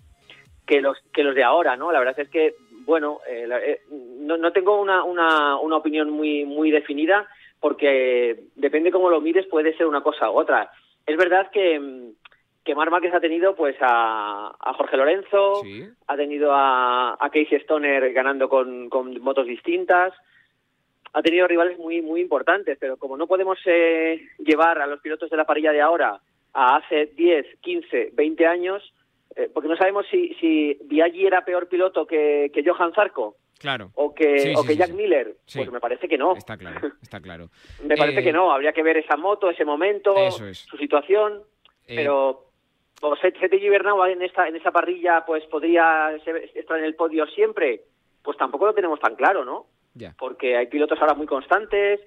que 0.66 0.80
los 0.80 0.96
que 1.12 1.22
los 1.22 1.34
de 1.34 1.44
ahora, 1.44 1.76
¿no? 1.76 1.92
La 1.92 1.98
verdad 1.98 2.18
es 2.18 2.28
que, 2.30 2.54
bueno, 2.86 3.20
eh, 3.28 3.46
eh, 3.50 3.80
no, 3.90 4.36
no 4.36 4.52
tengo 4.52 4.80
una, 4.80 5.04
una, 5.04 5.58
una 5.58 5.76
opinión 5.76 6.10
muy 6.10 6.44
muy 6.44 6.70
definida 6.70 7.28
porque 7.64 8.44
depende 8.56 8.92
cómo 8.92 9.08
lo 9.08 9.22
mires 9.22 9.46
puede 9.46 9.74
ser 9.74 9.86
una 9.86 10.02
cosa 10.02 10.30
u 10.30 10.38
otra. 10.38 10.70
Es 11.06 11.16
verdad 11.16 11.50
que 11.50 12.12
que 12.62 12.74
Marc 12.74 12.90
Márquez 12.90 13.14
ha 13.14 13.20
tenido 13.20 13.56
pues 13.56 13.74
a, 13.80 14.54
a 14.60 14.74
Jorge 14.74 14.98
Lorenzo, 14.98 15.62
ha 16.06 16.14
tenido 16.14 16.52
a, 16.52 17.14
a 17.14 17.30
Casey 17.30 17.56
Stoner 17.60 18.12
ganando 18.12 18.50
con, 18.50 18.90
con 18.90 19.18
motos 19.22 19.46
distintas, 19.46 20.12
ha 21.14 21.22
tenido 21.22 21.48
rivales 21.48 21.78
muy 21.78 22.02
muy 22.02 22.20
importantes, 22.20 22.76
pero 22.78 22.98
como 22.98 23.16
no 23.16 23.26
podemos 23.26 23.58
eh, 23.64 24.20
llevar 24.40 24.82
a 24.82 24.86
los 24.86 25.00
pilotos 25.00 25.30
de 25.30 25.36
la 25.38 25.46
parrilla 25.46 25.72
de 25.72 25.80
ahora 25.80 26.20
a 26.52 26.76
hace 26.76 27.06
10, 27.16 27.46
15, 27.62 28.10
20 28.12 28.46
años, 28.46 28.92
eh, 29.36 29.48
porque 29.54 29.70
no 29.70 29.76
sabemos 29.78 30.04
si, 30.10 30.34
si 30.34 30.78
Biaggi 30.84 31.26
era 31.26 31.46
peor 31.46 31.66
piloto 31.68 32.06
que, 32.06 32.50
que 32.52 32.62
Johan 32.62 32.92
Zarco 32.92 33.36
Claro. 33.58 33.90
o 33.94 34.14
que, 34.14 34.38
Sí, 34.38 34.52
o 34.54 34.62
sí, 34.62 34.66
que 34.68 34.72
sí, 34.74 34.78
Jack. 34.78 34.90
Miller, 34.90 35.36
pues 35.54 35.70
me 35.70 35.80
parece 35.80 36.08
que 36.08 36.18
no. 36.18 36.34
Está 36.36 36.56
claro, 36.56 36.80
está 37.02 37.20
claro. 37.20 37.48
Me 37.82 37.96
parece 37.96 38.20
Eh, 38.20 38.24
que 38.24 38.32
no, 38.32 38.52
habría 38.52 38.72
que 38.72 38.82
ver 38.82 38.96
esa 38.98 39.16
moto, 39.16 39.48
ese 39.50 39.64
momento, 39.64 40.14
es. 40.16 40.58
su 40.68 40.76
situación, 40.76 41.42
Eh, 41.86 41.94
pero 41.96 42.46
o 43.02 43.16
Set- 43.16 43.36
Sete 43.38 43.58
Gibernau 43.58 44.02
en 44.06 44.22
esta 44.22 44.48
en 44.48 44.56
esa 44.56 44.70
parrilla 44.70 45.24
pues 45.26 45.44
podría 45.46 46.14
estar 46.54 46.78
en 46.78 46.84
el 46.84 46.94
podio 46.94 47.26
siempre, 47.26 47.82
pues 48.22 48.36
tampoco 48.38 48.66
lo 48.66 48.74
tenemos 48.74 48.98
tan 49.00 49.14
claro, 49.16 49.44
¿no? 49.44 49.66
Ya. 49.94 50.14
Porque 50.18 50.56
hay 50.56 50.66
pilotos 50.68 50.98
ahora 51.00 51.14
muy 51.14 51.26
constantes, 51.26 52.00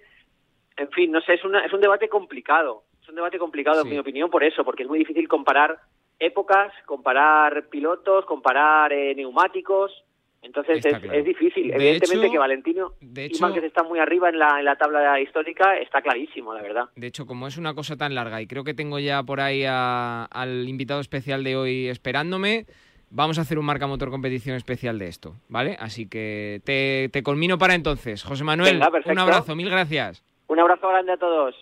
en 0.76 0.90
fin, 0.92 1.12
no 1.12 1.22
sé, 1.22 1.36
es 1.36 1.44
una 1.46 1.66
es 1.66 1.72
un 1.74 1.82
debate 1.82 2.10
complicado, 2.10 2.84
es 3.02 3.08
un 3.10 3.16
debate 3.16 3.38
complicado 3.40 3.82
en 3.82 3.90
mi 3.90 3.98
opinión 4.00 4.30
por 4.30 4.44
eso, 4.44 4.64
porque 4.66 4.84
es 4.84 4.90
muy 4.90 5.00
difícil 5.00 5.28
comparar 5.28 5.78
épocas, 6.20 6.74
comparar 6.86 7.68
pilotos, 7.70 8.26
comparar 8.26 8.92
eh, 8.94 9.14
neumáticos. 9.16 10.04
Entonces 10.42 10.86
es, 10.86 10.98
claro. 10.98 11.12
es 11.12 11.26
difícil. 11.26 11.68
De 11.70 11.76
Evidentemente 11.76 12.26
hecho- 12.28 12.32
que 12.32 12.38
Valentino 12.40 12.94
de 13.02 13.24
y 13.24 13.26
hecho- 13.26 13.42
Márquez 13.42 13.64
están 13.64 13.88
muy 13.88 14.00
arriba 14.00 14.30
en 14.30 14.40
la, 14.40 14.60
en 14.60 14.66
la 14.66 14.76
tabla 14.76 15.20
histórica, 15.20 15.78
está 15.78 16.02
clarísimo, 16.02 16.54
la 16.54 16.62
verdad. 16.62 16.86
De 16.96 17.08
hecho, 17.08 17.26
como 17.26 17.48
es 17.48 17.58
una 17.58 17.74
cosa 17.74 17.98
tan 17.98 18.16
larga 18.16 18.42
y 18.42 18.48
creo 18.48 18.64
que 18.64 18.74
tengo 18.74 19.00
ya 19.00 19.24
por 19.24 19.42
ahí 19.42 19.64
a- 19.68 20.26
al 20.26 20.68
invitado 20.70 21.02
especial 21.02 21.44
de 21.44 21.56
hoy 21.58 21.88
esperándome, 21.88 22.66
vamos 23.10 23.40
a 23.40 23.42
hacer 23.42 23.58
un 23.60 23.66
marca 23.66 23.88
motor 23.88 24.10
competición 24.10 24.56
especial 24.56 25.00
de 25.00 25.08
esto, 25.08 25.34
¿vale? 25.50 25.76
Así 25.80 26.08
que 26.08 26.62
te, 26.64 27.10
te 27.12 27.24
culmino 27.24 27.58
para 27.58 27.74
entonces. 27.76 28.24
José 28.24 28.44
Manuel, 28.44 28.80
Venga, 28.80 28.90
un 29.06 29.20
abrazo, 29.20 29.56
mil 29.56 29.70
gracias. 29.70 30.24
Un 30.48 30.60
abrazo 30.60 30.88
grande 30.88 31.12
a 31.12 31.18
todos. 31.18 31.56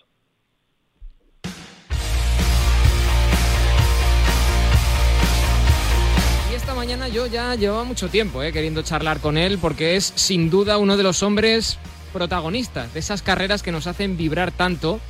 Mañana 6.76 7.08
yo 7.08 7.26
ya 7.26 7.54
llevaba 7.54 7.84
mucho 7.84 8.08
tiempo 8.08 8.42
eh, 8.42 8.52
queriendo 8.52 8.82
charlar 8.82 9.20
con 9.20 9.38
él 9.38 9.58
porque 9.58 9.96
es 9.96 10.12
sin 10.14 10.50
duda 10.50 10.76
uno 10.76 10.98
de 10.98 11.02
los 11.02 11.22
hombres 11.22 11.78
protagonistas 12.12 12.92
de 12.92 13.00
esas 13.00 13.22
carreras 13.22 13.62
que 13.62 13.72
nos 13.72 13.86
hacen 13.86 14.18
vibrar 14.18 14.52
tanto 14.52 15.00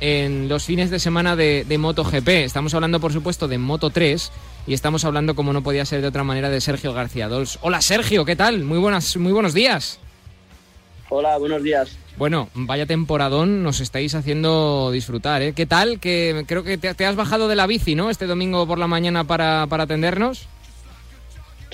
en 0.00 0.48
los 0.48 0.64
fines 0.64 0.90
de 0.90 0.98
semana 0.98 1.34
de, 1.34 1.64
de 1.66 1.78
MotoGP. 1.78 2.28
Estamos 2.28 2.74
hablando, 2.74 3.00
por 3.00 3.12
supuesto, 3.12 3.48
de 3.48 3.56
Moto 3.56 3.88
3 3.88 4.32
y 4.66 4.74
estamos 4.74 5.04
hablando, 5.06 5.34
como 5.34 5.54
no 5.54 5.62
podía 5.62 5.86
ser 5.86 6.02
de 6.02 6.08
otra 6.08 6.24
manera, 6.24 6.50
de 6.50 6.60
Sergio 6.60 6.92
García 6.92 7.28
Dols. 7.28 7.58
Hola 7.62 7.80
Sergio, 7.80 8.26
¿qué 8.26 8.36
tal? 8.36 8.62
Muy, 8.62 8.78
buenas, 8.78 9.16
muy 9.16 9.32
buenos 9.32 9.54
días. 9.54 9.98
Hola, 11.08 11.38
buenos 11.38 11.62
días. 11.62 11.96
Bueno, 12.18 12.48
vaya 12.54 12.86
temporadón 12.86 13.62
nos 13.62 13.80
estáis 13.80 14.14
haciendo 14.14 14.90
disfrutar, 14.92 15.40
¿eh? 15.40 15.52
¿Qué 15.54 15.64
tal? 15.64 16.00
Que 16.00 16.44
creo 16.46 16.64
que 16.64 16.76
te, 16.76 17.06
has 17.06 17.16
bajado 17.16 17.48
de 17.48 17.56
la 17.56 17.66
bici, 17.66 17.94
¿no? 17.94 18.10
Este 18.10 18.26
domingo 18.26 18.66
por 18.66 18.78
la 18.78 18.86
mañana 18.86 19.24
para, 19.24 19.66
para 19.68 19.84
atendernos. 19.84 20.48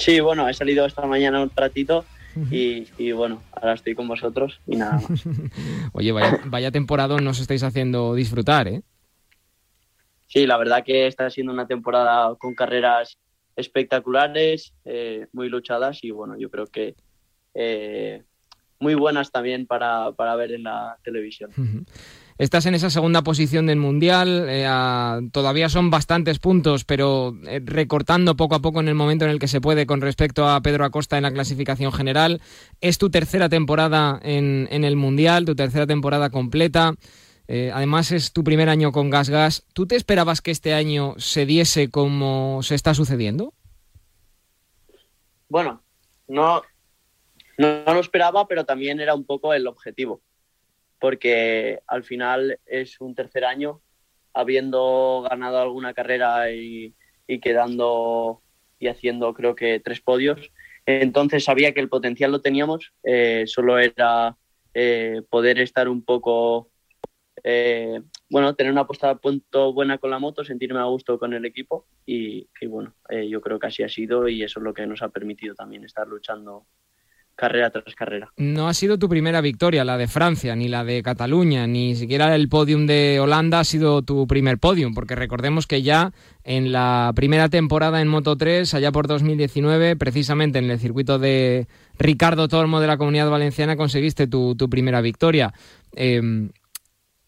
Sí, 0.00 0.18
bueno, 0.20 0.48
he 0.48 0.54
salido 0.54 0.86
esta 0.86 1.04
mañana 1.06 1.42
un 1.42 1.50
ratito 1.54 2.06
y, 2.50 2.86
y, 2.96 3.12
bueno, 3.12 3.42
ahora 3.52 3.74
estoy 3.74 3.94
con 3.94 4.08
vosotros 4.08 4.58
y 4.66 4.76
nada 4.76 4.98
más. 4.98 5.24
Oye, 5.92 6.10
vaya, 6.12 6.40
vaya 6.46 6.70
temporadón 6.70 7.22
nos 7.22 7.38
estáis 7.38 7.62
haciendo 7.62 8.14
disfrutar, 8.14 8.66
¿eh? 8.66 8.82
Sí, 10.26 10.46
la 10.46 10.56
verdad 10.56 10.84
que 10.84 11.06
está 11.06 11.28
siendo 11.28 11.52
una 11.52 11.66
temporada 11.66 12.34
con 12.36 12.54
carreras 12.54 13.18
espectaculares, 13.56 14.72
eh, 14.86 15.26
muy 15.32 15.50
luchadas 15.50 16.02
y 16.02 16.12
bueno, 16.12 16.38
yo 16.38 16.50
creo 16.50 16.66
que 16.66 16.94
eh, 17.52 18.22
muy 18.78 18.94
buenas 18.94 19.30
también 19.30 19.66
para, 19.66 20.12
para 20.12 20.34
ver 20.34 20.52
en 20.52 20.62
la 20.62 20.96
televisión. 21.04 21.50
Estás 22.40 22.64
en 22.64 22.74
esa 22.74 22.88
segunda 22.88 23.20
posición 23.20 23.66
del 23.66 23.78
Mundial, 23.78 24.46
eh, 24.48 24.66
todavía 25.30 25.68
son 25.68 25.90
bastantes 25.90 26.38
puntos, 26.38 26.86
pero 26.86 27.36
eh, 27.46 27.60
recortando 27.62 28.34
poco 28.34 28.54
a 28.54 28.60
poco 28.60 28.80
en 28.80 28.88
el 28.88 28.94
momento 28.94 29.26
en 29.26 29.30
el 29.30 29.38
que 29.38 29.46
se 29.46 29.60
puede 29.60 29.84
con 29.84 30.00
respecto 30.00 30.48
a 30.48 30.62
Pedro 30.62 30.86
Acosta 30.86 31.18
en 31.18 31.24
la 31.24 31.32
clasificación 31.32 31.92
general. 31.92 32.40
Es 32.80 32.96
tu 32.96 33.10
tercera 33.10 33.50
temporada 33.50 34.18
en, 34.22 34.68
el 34.72 34.96
Mundial, 34.96 35.44
tu 35.44 35.54
tercera 35.54 35.86
temporada 35.86 36.30
completa. 36.30 36.94
Eh, 37.46 37.72
además 37.74 38.10
es 38.10 38.32
tu 38.32 38.42
primer 38.42 38.70
año 38.70 38.90
con 38.90 39.10
Gas 39.10 39.28
Gas. 39.28 39.66
¿Tú 39.74 39.86
te 39.86 39.96
esperabas 39.96 40.40
que 40.40 40.50
este 40.50 40.72
año 40.72 41.16
se 41.18 41.44
diese 41.44 41.90
como 41.90 42.62
se 42.62 42.74
está 42.74 42.94
sucediendo? 42.94 43.52
Bueno, 45.50 45.82
no, 46.26 46.62
no, 47.58 47.84
lo 47.84 48.00
esperaba, 48.00 48.48
pero 48.48 48.64
también 48.64 48.98
era 48.98 49.14
un 49.14 49.24
poco 49.24 49.52
el 49.52 49.66
objetivo, 49.66 50.22
porque 51.00 51.80
al 51.86 52.04
final 52.04 52.60
es 52.66 53.00
un 53.00 53.14
tercer 53.14 53.44
año, 53.44 53.80
habiendo 54.32 55.26
ganado 55.28 55.58
alguna 55.58 55.94
carrera 55.94 56.52
y, 56.52 56.94
quedando 57.42 58.42
y 58.78 58.88
haciendo 58.88 59.32
creo 59.34 59.54
que 59.54 59.80
tres 59.80 60.00
podios. 60.00 60.52
Entonces 60.84 61.44
sabía 61.44 61.72
que 61.72 61.80
el 61.80 61.88
potencial 61.88 62.32
lo 62.32 62.42
teníamos, 62.42 62.92
eh, 63.04 63.44
solo 63.46 63.78
era 63.78 64.36
eh, 64.74 65.22
poder 65.30 65.60
estar 65.60 65.88
un 65.88 66.04
poco, 66.04 66.70
eh, 67.44 68.02
bueno, 68.28 68.54
tener 68.54 68.72
una 68.72 68.86
puesta 68.86 69.10
a 69.10 69.18
punto 69.18 69.72
buena 69.72 69.98
con 69.98 70.10
la 70.10 70.18
moto, 70.18 70.44
sentirme 70.44 70.80
a 70.80 70.84
gusto 70.84 71.18
con 71.18 71.32
el 71.32 71.44
equipo 71.44 71.86
y, 72.04 72.48
y 72.60 72.66
bueno, 72.66 72.94
yo 73.28 73.40
creo 73.40 73.58
que 73.58 73.68
así 73.68 73.82
ha 73.84 73.88
sido 73.88 74.28
y 74.28 74.42
eso 74.42 74.58
es 74.58 74.64
lo 74.64 74.74
que 74.74 74.86
nos 74.86 75.02
ha 75.02 75.08
permitido 75.08 75.54
también 75.54 75.84
estar 75.84 76.08
luchando 76.08 76.66
carrera 77.40 77.70
tras 77.70 77.94
carrera. 77.94 78.30
No 78.36 78.68
ha 78.68 78.74
sido 78.74 78.98
tu 78.98 79.08
primera 79.08 79.40
victoria, 79.40 79.82
la 79.82 79.96
de 79.96 80.06
Francia, 80.06 80.54
ni 80.54 80.68
la 80.68 80.84
de 80.84 81.02
Cataluña, 81.02 81.66
ni 81.66 81.96
siquiera 81.96 82.36
el 82.36 82.50
podium 82.50 82.86
de 82.86 83.18
Holanda 83.18 83.60
ha 83.60 83.64
sido 83.64 84.02
tu 84.02 84.26
primer 84.26 84.58
podium, 84.58 84.92
porque 84.92 85.14
recordemos 85.14 85.66
que 85.66 85.80
ya 85.82 86.12
en 86.44 86.70
la 86.70 87.12
primera 87.16 87.48
temporada 87.48 88.02
en 88.02 88.08
Moto 88.08 88.36
3, 88.36 88.74
allá 88.74 88.92
por 88.92 89.06
2019, 89.06 89.96
precisamente 89.96 90.58
en 90.58 90.70
el 90.70 90.78
circuito 90.78 91.18
de 91.18 91.66
Ricardo 91.98 92.46
Tormo 92.46 92.78
de 92.78 92.86
la 92.86 92.98
Comunidad 92.98 93.30
Valenciana, 93.30 93.76
conseguiste 93.76 94.26
tu, 94.26 94.54
primera 94.70 95.00
victoria. 95.00 95.54
Em, 95.96 96.50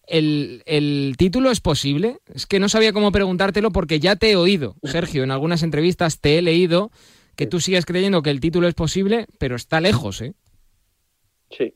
el, 0.06 0.62
¿El 0.66 1.14
título 1.16 1.50
es 1.50 1.60
posible? 1.60 2.18
Es 2.34 2.46
que 2.46 2.60
no 2.60 2.68
sabía 2.68 2.92
cómo 2.92 3.12
preguntártelo 3.12 3.70
porque 3.70 3.98
ya 3.98 4.16
te 4.16 4.32
he 4.32 4.36
oído, 4.36 4.76
Sergio, 4.82 5.24
en 5.24 5.30
algunas 5.30 5.62
entrevistas 5.62 6.20
te 6.20 6.36
he 6.36 6.42
leído 6.42 6.90
que 7.36 7.46
tú 7.46 7.60
sigues 7.60 7.86
creyendo 7.86 8.22
que 8.22 8.30
el 8.30 8.40
título 8.40 8.68
es 8.68 8.74
posible, 8.74 9.26
pero 9.38 9.56
está 9.56 9.80
lejos, 9.80 10.20
¿eh? 10.22 10.34
Sí. 11.50 11.74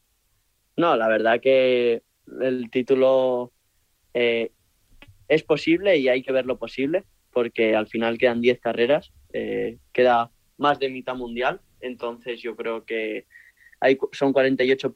No, 0.76 0.96
la 0.96 1.08
verdad 1.08 1.40
que 1.40 2.02
el 2.40 2.70
título 2.70 3.52
eh, 4.14 4.52
es 5.28 5.42
posible 5.42 5.96
y 5.96 6.08
hay 6.08 6.22
que 6.22 6.32
ver 6.32 6.46
lo 6.46 6.58
posible, 6.58 7.04
porque 7.32 7.74
al 7.74 7.86
final 7.86 8.18
quedan 8.18 8.40
10 8.40 8.60
carreras, 8.60 9.12
eh, 9.32 9.78
queda 9.92 10.30
más 10.58 10.78
de 10.78 10.90
mitad 10.90 11.14
mundial, 11.14 11.60
entonces 11.80 12.40
yo 12.40 12.56
creo 12.56 12.84
que 12.84 13.26
hay, 13.80 13.98
son 14.12 14.32
48 14.32 14.92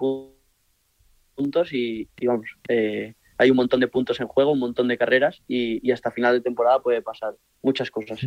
puntos 1.37 1.73
y, 1.73 2.09
y 2.19 2.26
vamos, 2.26 2.47
eh, 2.69 3.14
hay 3.41 3.51
un 3.51 3.57
montón 3.57 3.81
de 3.81 3.89
puntos 3.89 4.21
en 4.21 4.29
juego, 4.29 4.53
un 4.53 4.59
montón 4.59 4.87
de 4.87 4.99
carreras 4.99 5.41
y, 5.49 5.91
hasta 5.93 6.11
final 6.11 6.35
de 6.35 6.43
temporada 6.43 6.83
puede 6.83 7.01
pasar 7.01 7.37
muchas 7.63 7.91
cosas. 7.91 8.21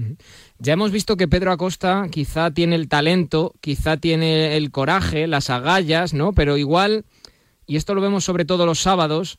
Ya 0.57 0.73
hemos 0.73 0.91
visto 0.91 1.17
que 1.17 1.27
Pedro 1.27 1.51
Acosta 1.51 2.07
quizá 2.09 2.49
tiene 2.49 2.75
el 2.75 2.87
talento, 2.87 3.53
quizá 3.61 3.97
tiene 3.97 4.57
el 4.57 4.71
coraje, 4.71 5.27
las 5.27 5.51
agallas, 5.51 6.15
¿no? 6.15 6.33
Pero 6.33 6.57
igual, 6.57 7.05
y 7.67 7.75
esto 7.75 7.93
lo 7.93 8.01
vemos 8.01 8.23
sobre 8.23 8.43
todo 8.43 8.65
los 8.65 8.79
sábados, 8.79 9.37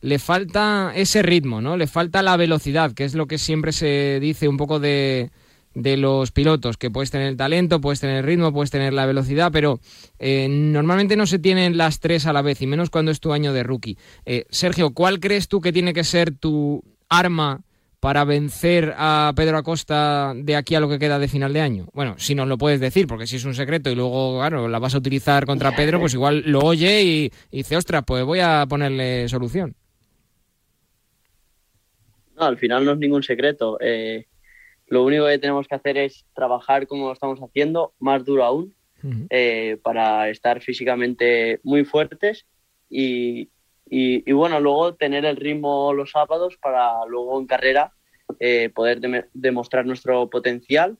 le 0.00 0.18
falta 0.18 0.92
ese 0.96 1.20
ritmo, 1.20 1.60
¿no? 1.60 1.76
Le 1.76 1.86
falta 1.86 2.22
la 2.22 2.38
velocidad, 2.38 2.92
que 2.92 3.04
es 3.04 3.14
lo 3.14 3.26
que 3.26 3.36
siempre 3.36 3.72
se 3.72 4.20
dice 4.22 4.48
un 4.48 4.56
poco 4.56 4.80
de, 4.80 5.30
de 5.74 5.96
los 5.96 6.32
pilotos, 6.32 6.76
que 6.76 6.90
puedes 6.90 7.10
tener 7.10 7.28
el 7.28 7.36
talento, 7.36 7.80
puedes 7.80 8.00
tener 8.00 8.18
el 8.18 8.24
ritmo, 8.24 8.52
puedes 8.52 8.70
tener 8.70 8.92
la 8.92 9.06
velocidad, 9.06 9.50
pero 9.52 9.80
eh, 10.18 10.48
normalmente 10.48 11.16
no 11.16 11.26
se 11.26 11.38
tienen 11.38 11.76
las 11.76 12.00
tres 12.00 12.26
a 12.26 12.32
la 12.32 12.42
vez, 12.42 12.60
y 12.62 12.66
menos 12.66 12.90
cuando 12.90 13.10
es 13.10 13.20
tu 13.20 13.32
año 13.32 13.52
de 13.52 13.62
rookie. 13.62 13.96
Eh, 14.24 14.46
Sergio, 14.50 14.92
¿cuál 14.92 15.20
crees 15.20 15.48
tú 15.48 15.60
que 15.60 15.72
tiene 15.72 15.94
que 15.94 16.04
ser 16.04 16.32
tu 16.32 16.82
arma 17.08 17.62
para 18.00 18.24
vencer 18.24 18.94
a 18.96 19.32
Pedro 19.36 19.58
Acosta 19.58 20.32
de 20.34 20.56
aquí 20.56 20.74
a 20.74 20.80
lo 20.80 20.88
que 20.88 20.98
queda 20.98 21.18
de 21.18 21.28
final 21.28 21.52
de 21.52 21.60
año? 21.60 21.86
Bueno, 21.92 22.14
si 22.18 22.34
nos 22.34 22.48
lo 22.48 22.58
puedes 22.58 22.80
decir, 22.80 23.06
porque 23.06 23.26
si 23.26 23.36
es 23.36 23.44
un 23.44 23.54
secreto 23.54 23.90
y 23.90 23.94
luego, 23.94 24.38
claro, 24.38 24.68
la 24.68 24.78
vas 24.78 24.94
a 24.94 24.98
utilizar 24.98 25.46
contra 25.46 25.76
Pedro, 25.76 26.00
pues 26.00 26.14
igual 26.14 26.42
lo 26.46 26.60
oye 26.60 27.02
y, 27.02 27.32
dice, 27.52 27.76
ostras, 27.76 28.02
pues 28.06 28.24
voy 28.24 28.40
a 28.40 28.66
ponerle 28.68 29.28
solución. 29.28 29.76
No, 32.36 32.46
al 32.46 32.56
final 32.56 32.84
no 32.86 32.92
es 32.92 32.98
ningún 32.98 33.22
secreto. 33.22 33.76
Eh, 33.80 34.24
lo 34.90 35.04
único 35.04 35.26
que 35.26 35.38
tenemos 35.38 35.68
que 35.68 35.76
hacer 35.76 35.96
es 35.96 36.26
trabajar 36.34 36.88
como 36.88 37.06
lo 37.06 37.12
estamos 37.12 37.38
haciendo, 37.38 37.94
más 38.00 38.24
duro 38.24 38.44
aún, 38.44 38.74
eh, 39.30 39.78
para 39.82 40.28
estar 40.28 40.60
físicamente 40.60 41.60
muy 41.62 41.84
fuertes 41.84 42.44
y, 42.90 43.48
bueno, 44.32 44.60
luego 44.60 44.94
tener 44.94 45.24
el 45.24 45.36
ritmo 45.36 45.94
los 45.94 46.10
sábados 46.10 46.58
para 46.60 47.06
luego 47.06 47.40
en 47.40 47.46
carrera 47.46 47.92
eh, 48.40 48.68
poder 48.74 49.00
demostrar 49.32 49.86
nuestro 49.86 50.28
potencial 50.28 50.98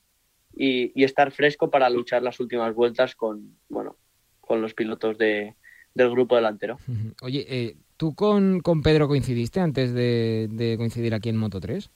y, 0.54 1.02
estar 1.02 1.32
fresco 1.32 1.68
para 1.68 1.90
luchar 1.90 2.22
las 2.22 2.38
últimas 2.38 2.72
vueltas 2.74 3.16
con, 3.16 3.56
bueno, 3.68 3.96
con 4.40 4.62
los 4.62 4.72
pilotos 4.72 5.18
de, 5.18 5.56
del 5.94 6.10
grupo 6.10 6.36
delantero. 6.36 6.78
Oye, 7.22 7.44
eh, 7.48 7.76
¿tú 7.96 8.14
con, 8.14 8.62
Pedro 8.84 9.08
coincidiste 9.08 9.58
antes 9.58 9.92
de, 9.92 10.48
de 10.48 10.76
coincidir 10.76 11.12
aquí 11.12 11.28
en 11.28 11.36
Moto 11.36 11.58
3? 11.58 11.90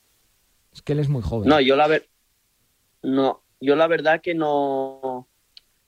Es 0.74 0.82
que 0.82 0.92
él 0.92 0.98
es 0.98 1.08
muy 1.08 1.22
joven. 1.22 1.48
No, 1.48 1.60
yo 1.60 1.76
la, 1.76 1.86
ver... 1.86 2.08
no, 3.02 3.42
yo 3.60 3.76
la 3.76 3.86
verdad 3.86 4.20
que 4.20 4.34
no, 4.34 5.28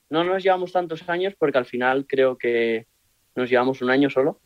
no 0.09 0.23
nos 0.23 0.41
llevamos 0.41 0.71
tantos 0.71 1.07
años 1.09 1.33
porque 1.37 1.57
al 1.57 1.65
final 1.65 2.05
creo 2.07 2.37
que 2.37 2.87
nos 3.35 3.49
llevamos 3.49 3.81
un 3.81 3.91
año 3.91 4.09
solo, 4.09 4.39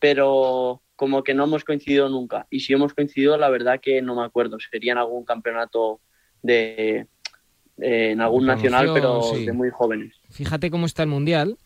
pero 0.00 0.82
como 0.96 1.22
que 1.22 1.34
no 1.34 1.44
hemos 1.44 1.64
coincidido 1.64 2.08
nunca. 2.08 2.46
Y 2.50 2.60
si 2.60 2.72
hemos 2.72 2.94
coincidido, 2.94 3.36
la 3.36 3.50
verdad 3.50 3.80
que 3.80 4.02
no 4.02 4.16
me 4.16 4.24
acuerdo. 4.24 4.58
Sería 4.58 4.92
en 4.92 4.98
algún 4.98 5.24
campeonato 5.24 6.00
de, 6.42 7.06
en 7.78 8.20
algún 8.20 8.46
nacional, 8.46 8.90
pero 8.92 9.20
de 9.32 9.52
muy 9.52 9.70
jóvenes. 9.70 10.14
Fíjate 10.30 10.70
cómo 10.70 10.86
está 10.86 11.02
el 11.02 11.08
mundial. 11.08 11.58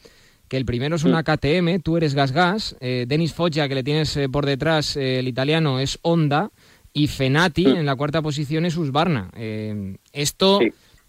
Que 0.48 0.56
el 0.56 0.64
primero 0.64 0.94
es 0.94 1.02
una 1.02 1.22
mm. 1.22 1.24
KTM, 1.24 1.82
tú 1.82 1.96
eres 1.96 2.14
Gas 2.14 2.30
Gas, 2.30 2.76
eh, 2.78 3.04
Denis 3.08 3.34
Foggia, 3.34 3.68
que 3.68 3.74
le 3.74 3.82
tienes 3.82 4.16
eh, 4.16 4.28
por 4.28 4.46
detrás, 4.46 4.96
eh, 4.96 5.18
el 5.18 5.26
italiano, 5.26 5.80
es 5.80 5.98
Honda, 6.02 6.52
y 6.96 7.08
Fenati 7.08 7.66
mm. 7.66 7.76
en 7.76 7.86
la 7.86 7.94
cuarta 7.94 8.22
posición 8.22 8.64
es 8.64 8.78
Usbarna. 8.78 9.30
Eh, 9.36 9.98
esto, 10.14 10.60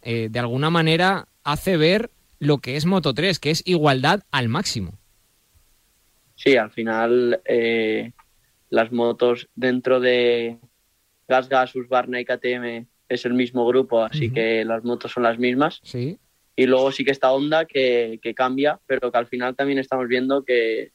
eh, 0.02 0.28
de 0.30 0.40
alguna 0.40 0.70
manera, 0.70 1.30
hace 1.46 1.78
ver 1.78 2.12
lo 2.40 2.58
que 2.58 2.76
es 2.76 2.86
Moto 2.86 3.14
3, 3.14 3.40
que 3.40 3.52
es 3.52 3.64
igualdad 3.66 4.24
al 4.30 4.50
máximo. 4.50 5.00
Sí, 6.36 6.58
al 6.58 6.72
final 6.72 7.40
eh, 7.46 8.12
las 8.70 8.92
motos 8.92 9.48
dentro 9.56 10.02
de 10.02 10.58
Gas 11.26 11.48
Gas, 11.48 11.74
Usbarna 11.74 12.20
y 12.20 12.26
KTM 12.26 12.86
es 13.08 13.26
el 13.26 13.34
mismo 13.34 13.66
grupo, 13.66 14.04
así 14.04 14.30
que 14.30 14.66
las 14.66 14.84
motos 14.84 15.14
son 15.14 15.24
las 15.24 15.40
mismas. 15.40 15.80
Sí. 15.84 16.20
Y 16.58 16.66
luego 16.66 16.92
sí 16.92 17.06
que 17.06 17.12
está 17.12 17.32
Honda 17.32 17.64
que, 17.64 18.20
cambia, 18.36 18.78
pero 18.88 19.10
que 19.10 19.18
al 19.18 19.28
final 19.28 19.56
también 19.56 19.80
estamos 19.80 20.10
viendo 20.10 20.44
que, 20.44 20.92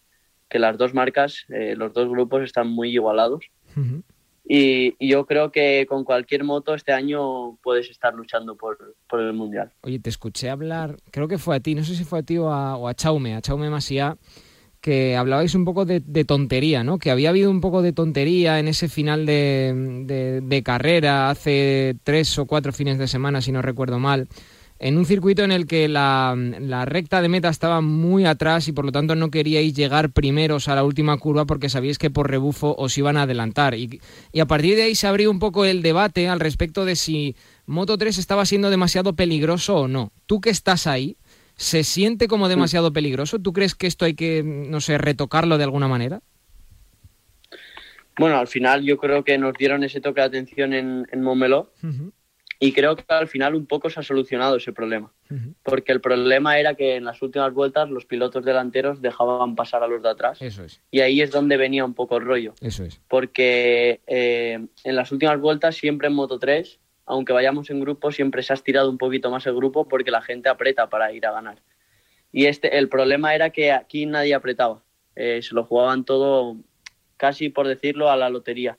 las 0.50 0.76
dos 0.76 0.92
marcas, 0.92 1.46
los 1.48 1.94
dos 1.94 2.10
grupos 2.10 2.42
están 2.42 2.68
muy 2.68 2.90
igualados 2.90 3.46
Y, 4.44 4.94
yo 5.06 5.24
creo 5.26 5.52
que 5.52 5.86
con 5.88 6.04
cualquier 6.04 6.44
moto 6.44 6.74
este 6.74 6.92
año 6.92 7.56
puedes 7.62 7.88
estar 7.90 8.14
luchando 8.14 8.56
por, 8.56 8.96
por 9.08 9.20
el 9.20 9.32
Mundial. 9.32 9.72
Oye, 9.82 9.98
te 9.98 10.10
escuché 10.10 10.50
hablar, 10.50 10.96
creo 11.10 11.28
que 11.28 11.38
fue 11.38 11.56
a 11.56 11.60
ti, 11.60 11.74
no 11.74 11.84
sé 11.84 11.94
si 11.94 12.04
fue 12.04 12.20
a 12.20 12.22
ti 12.22 12.38
o 12.38 12.50
a, 12.50 12.76
o 12.76 12.88
a 12.88 12.94
Chaume, 12.94 13.34
a 13.34 13.40
Chaume 13.40 13.70
Masía, 13.70 14.16
que 14.80 15.16
hablabais 15.16 15.54
un 15.54 15.64
poco 15.64 15.84
de, 15.84 16.00
tontería, 16.24 16.82
¿no? 16.82 16.98
Que 16.98 17.12
había 17.12 17.28
habido 17.28 17.50
un 17.50 17.60
poco 17.60 17.82
de 17.82 17.92
tontería 17.92 18.58
en 18.58 18.66
ese 18.66 18.88
final 18.88 19.26
de- 19.26 20.40
de 20.42 20.62
carrera 20.64 21.30
hace 21.30 21.96
tres 22.02 22.36
o 22.38 22.46
cuatro 22.46 22.72
fines 22.72 22.98
de 22.98 23.06
semana, 23.06 23.40
si 23.40 23.52
no 23.52 23.62
recuerdo 23.62 24.00
mal, 24.00 24.28
en 24.82 24.98
un 24.98 25.06
circuito 25.06 25.44
en 25.44 25.52
el 25.52 25.68
que 25.68 25.88
la, 25.88 26.34
la 26.36 26.84
recta 26.84 27.22
de 27.22 27.28
meta 27.28 27.48
estaba 27.48 27.80
muy 27.80 28.26
atrás 28.26 28.66
y 28.66 28.72
por 28.72 28.84
lo 28.84 28.90
tanto 28.90 29.14
no 29.14 29.30
queríais 29.30 29.74
llegar 29.74 30.10
primeros 30.10 30.66
a 30.66 30.74
la 30.74 30.82
última 30.82 31.16
curva 31.18 31.44
porque 31.46 31.68
sabíais 31.68 31.98
que 31.98 32.10
por 32.10 32.28
rebufo 32.28 32.74
os 32.76 32.98
iban 32.98 33.16
a 33.16 33.22
adelantar. 33.22 33.74
Y, 33.74 34.00
y 34.32 34.40
a 34.40 34.46
partir 34.46 34.74
de 34.74 34.82
ahí 34.82 34.96
se 34.96 35.06
abrió 35.06 35.30
un 35.30 35.38
poco 35.38 35.64
el 35.64 35.82
debate 35.82 36.28
al 36.28 36.40
respecto 36.40 36.84
de 36.84 36.96
si 36.96 37.36
Moto 37.64 37.96
3 37.96 38.18
estaba 38.18 38.44
siendo 38.44 38.70
demasiado 38.70 39.14
peligroso 39.14 39.76
o 39.76 39.88
no. 39.88 40.10
Tú 40.26 40.40
que 40.40 40.50
estás 40.50 40.88
ahí, 40.88 41.16
¿se 41.54 41.84
siente 41.84 42.26
como 42.26 42.48
demasiado 42.48 42.92
peligroso? 42.92 43.38
¿Tú 43.38 43.52
crees 43.52 43.76
que 43.76 43.86
esto 43.86 44.04
hay 44.04 44.14
que, 44.14 44.42
no 44.42 44.80
sé, 44.80 44.98
retocarlo 44.98 45.58
de 45.58 45.64
alguna 45.64 45.86
manera? 45.86 46.22
Bueno, 48.18 48.36
al 48.36 48.48
final 48.48 48.82
yo 48.82 48.96
creo 48.98 49.22
que 49.22 49.38
nos 49.38 49.54
dieron 49.54 49.84
ese 49.84 50.00
toque 50.00 50.22
de 50.22 50.26
atención 50.26 50.72
en, 50.74 51.06
en 51.12 51.22
Montmeló 51.22 51.70
y 52.62 52.72
creo 52.72 52.94
que 52.94 53.02
al 53.08 53.26
final 53.26 53.56
un 53.56 53.66
poco 53.66 53.90
se 53.90 53.98
ha 53.98 54.04
solucionado 54.04 54.54
ese 54.54 54.72
problema. 54.72 55.12
Porque 55.64 55.90
el 55.90 56.00
problema 56.00 56.60
era 56.60 56.76
que 56.76 56.94
en 56.94 57.04
las 57.04 57.20
últimas 57.20 57.52
vueltas 57.52 57.90
los 57.90 58.06
pilotos 58.06 58.44
delanteros 58.44 59.02
dejaban 59.02 59.56
pasar 59.56 59.82
a 59.82 59.88
los 59.88 60.00
de 60.00 60.08
atrás. 60.08 60.40
Eso 60.40 60.62
es, 60.62 60.80
Y 60.92 61.00
ahí 61.00 61.20
es 61.20 61.32
donde 61.32 61.56
venía 61.56 61.84
un 61.84 61.94
poco 61.94 62.18
el 62.18 62.24
rollo. 62.24 62.54
eso 62.60 62.84
es. 62.84 63.00
Porque 63.08 64.00
eh, 64.06 64.64
en 64.84 64.94
las 64.94 65.10
últimas 65.10 65.40
vueltas, 65.40 65.74
siempre 65.74 66.06
en 66.06 66.14
Moto 66.14 66.38
3, 66.38 66.78
aunque 67.06 67.32
vayamos 67.32 67.68
en 67.70 67.80
grupo, 67.80 68.12
siempre 68.12 68.44
se 68.44 68.52
ha 68.52 68.54
estirado 68.54 68.88
un 68.88 68.98
poquito 68.98 69.28
más 69.28 69.44
el 69.46 69.56
grupo 69.56 69.88
porque 69.88 70.12
la 70.12 70.22
gente 70.22 70.48
aprieta 70.48 70.88
para 70.88 71.12
ir 71.12 71.26
a 71.26 71.32
ganar. 71.32 71.60
Y 72.30 72.46
este, 72.46 72.78
el 72.78 72.88
problema 72.88 73.34
era 73.34 73.50
que 73.50 73.72
aquí 73.72 74.06
nadie 74.06 74.36
apretaba. 74.36 74.84
Eh, 75.16 75.42
se 75.42 75.52
lo 75.56 75.64
jugaban 75.64 76.04
todo, 76.04 76.58
casi 77.16 77.48
por 77.48 77.66
decirlo, 77.66 78.08
a 78.08 78.16
la 78.16 78.30
lotería. 78.30 78.78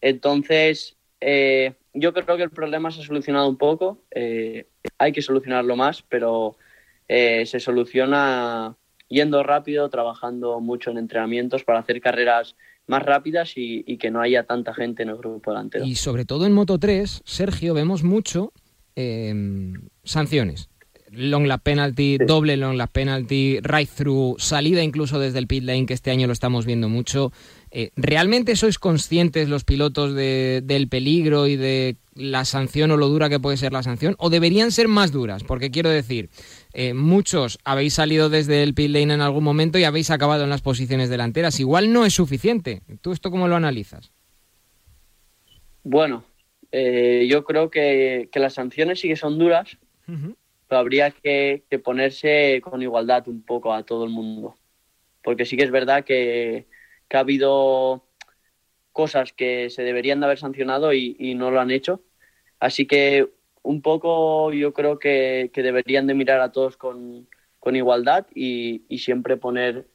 Entonces, 0.00 0.96
eh, 1.20 1.74
yo 1.94 2.12
creo 2.12 2.36
que 2.36 2.42
el 2.42 2.50
problema 2.50 2.90
se 2.90 3.00
ha 3.00 3.04
solucionado 3.04 3.48
un 3.48 3.56
poco. 3.56 4.02
eh, 4.10 4.66
hay 4.98 5.12
que 5.12 5.22
solucionarlo 5.22 5.76
más, 5.76 6.02
pero 6.02 6.56
eh, 7.08 7.44
se 7.46 7.60
soluciona 7.60 8.76
yendo 9.08 9.42
rápido, 9.42 9.88
trabajando 9.88 10.60
mucho 10.60 10.90
en 10.90 10.98
entrenamientos 10.98 11.64
para 11.64 11.80
hacer 11.80 12.00
carreras 12.00 12.54
más 12.86 13.02
rápidas 13.02 13.56
y, 13.56 13.84
y 13.86 13.96
que 13.98 14.10
no 14.10 14.20
haya 14.20 14.44
tanta 14.44 14.74
gente 14.74 15.02
en 15.02 15.10
el 15.10 15.16
grupo 15.16 15.50
delantero. 15.50 15.84
Y 15.84 15.94
sobre 15.96 16.24
todo 16.24 16.46
en 16.46 16.52
Moto 16.52 16.78
3, 16.78 17.22
Sergio, 17.24 17.74
vemos 17.74 18.02
mucho 18.02 18.52
eh, 18.96 19.34
sanciones. 20.04 20.68
Long 21.12 21.46
lap 21.46 21.62
penalty, 21.64 22.18
doble 22.18 22.56
long 22.56 22.76
lap 22.76 22.92
penalty, 22.92 23.58
right 23.62 23.88
through, 23.88 24.38
salida 24.38 24.82
incluso 24.82 25.18
desde 25.18 25.40
el 25.40 25.48
pit 25.48 25.64
lane, 25.64 25.86
que 25.86 25.94
este 25.94 26.12
año 26.12 26.28
lo 26.28 26.32
estamos 26.32 26.66
viendo 26.66 26.88
mucho. 26.88 27.32
Eh, 27.72 27.90
¿Realmente 27.94 28.56
sois 28.56 28.78
conscientes 28.78 29.48
los 29.48 29.62
pilotos 29.64 30.14
de- 30.14 30.60
del 30.64 30.88
peligro 30.88 31.46
y 31.46 31.54
de 31.56 31.96
la 32.16 32.44
sanción 32.44 32.90
o 32.90 32.96
lo 32.96 33.06
dura 33.08 33.28
que 33.28 33.38
puede 33.38 33.56
ser 33.56 33.72
la 33.72 33.82
sanción? 33.84 34.16
¿O 34.18 34.28
deberían 34.28 34.72
ser 34.72 34.88
más 34.88 35.12
duras? 35.12 35.44
Porque 35.44 35.70
quiero 35.70 35.88
decir, 35.88 36.30
eh, 36.72 36.94
muchos 36.94 37.58
habéis 37.64 37.94
salido 37.94 38.28
desde 38.28 38.64
el 38.64 38.74
pit 38.74 38.90
lane 38.90 39.14
en 39.14 39.20
algún 39.20 39.44
momento 39.44 39.78
y 39.78 39.84
habéis 39.84 40.10
acabado 40.10 40.42
en 40.44 40.50
las 40.50 40.62
posiciones 40.62 41.10
delanteras. 41.10 41.60
Igual 41.60 41.92
no 41.92 42.04
es 42.04 42.12
suficiente. 42.14 42.82
¿Tú 43.02 43.12
esto 43.12 43.30
cómo 43.30 43.46
lo 43.46 43.54
analizas? 43.54 44.10
Bueno, 45.82 46.24
eh, 46.72 47.26
yo 47.30 47.44
creo 47.44 47.70
que, 47.70 48.28
que 48.32 48.40
las 48.40 48.54
sanciones 48.54 49.00
sí 49.00 49.08
que 49.08 49.16
son 49.16 49.38
duras, 49.38 49.78
pero 50.06 50.80
habría 50.80 51.10
que, 51.12 51.62
que 51.70 51.78
ponerse 51.78 52.60
con 52.62 52.82
igualdad 52.82 53.28
un 53.28 53.42
poco 53.42 53.72
a 53.72 53.84
todo 53.84 54.04
el 54.04 54.10
mundo. 54.10 54.56
Porque 55.22 55.44
sí 55.44 55.56
que 55.56 55.64
es 55.64 55.70
verdad 55.70 56.04
que, 56.04 56.66
que 57.10 57.16
ha 57.16 57.20
habido 57.20 58.04
cosas 58.92 59.32
que 59.32 59.68
se 59.68 59.82
deberían 59.82 60.20
de 60.20 60.26
haber 60.26 60.38
sancionado 60.38 60.94
y, 60.94 61.34
no 61.34 61.50
lo 61.50 61.60
han 61.60 61.72
hecho. 61.72 62.02
Así 62.60 62.86
que 62.86 63.28
un 63.62 63.82
poco 63.82 64.52
yo 64.52 64.72
creo 64.72 64.98
que, 64.98 65.50
deberían 65.52 66.06
de 66.06 66.14
mirar 66.14 66.40
a 66.40 66.52
todos 66.52 66.76
con, 66.76 67.26
igualdad 67.66 68.26
y, 68.34 68.84
siempre 68.98 69.36
poner, 69.36 69.86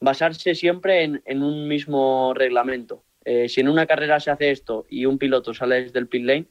basarse 0.00 0.54
siempre 0.54 1.04
en, 1.04 1.22
en 1.26 1.42
un 1.42 1.68
mismo 1.68 2.32
reglamento. 2.34 3.04
Eh, 3.24 3.48
si 3.48 3.60
en 3.60 3.68
una 3.68 3.86
carrera 3.86 4.18
se 4.18 4.30
hace 4.30 4.50
esto 4.50 4.86
y 4.88 5.04
un 5.06 5.18
piloto 5.18 5.54
sale 5.54 5.82
desde 5.82 5.98
el 5.98 6.08
pit 6.08 6.24
lane, 6.24 6.46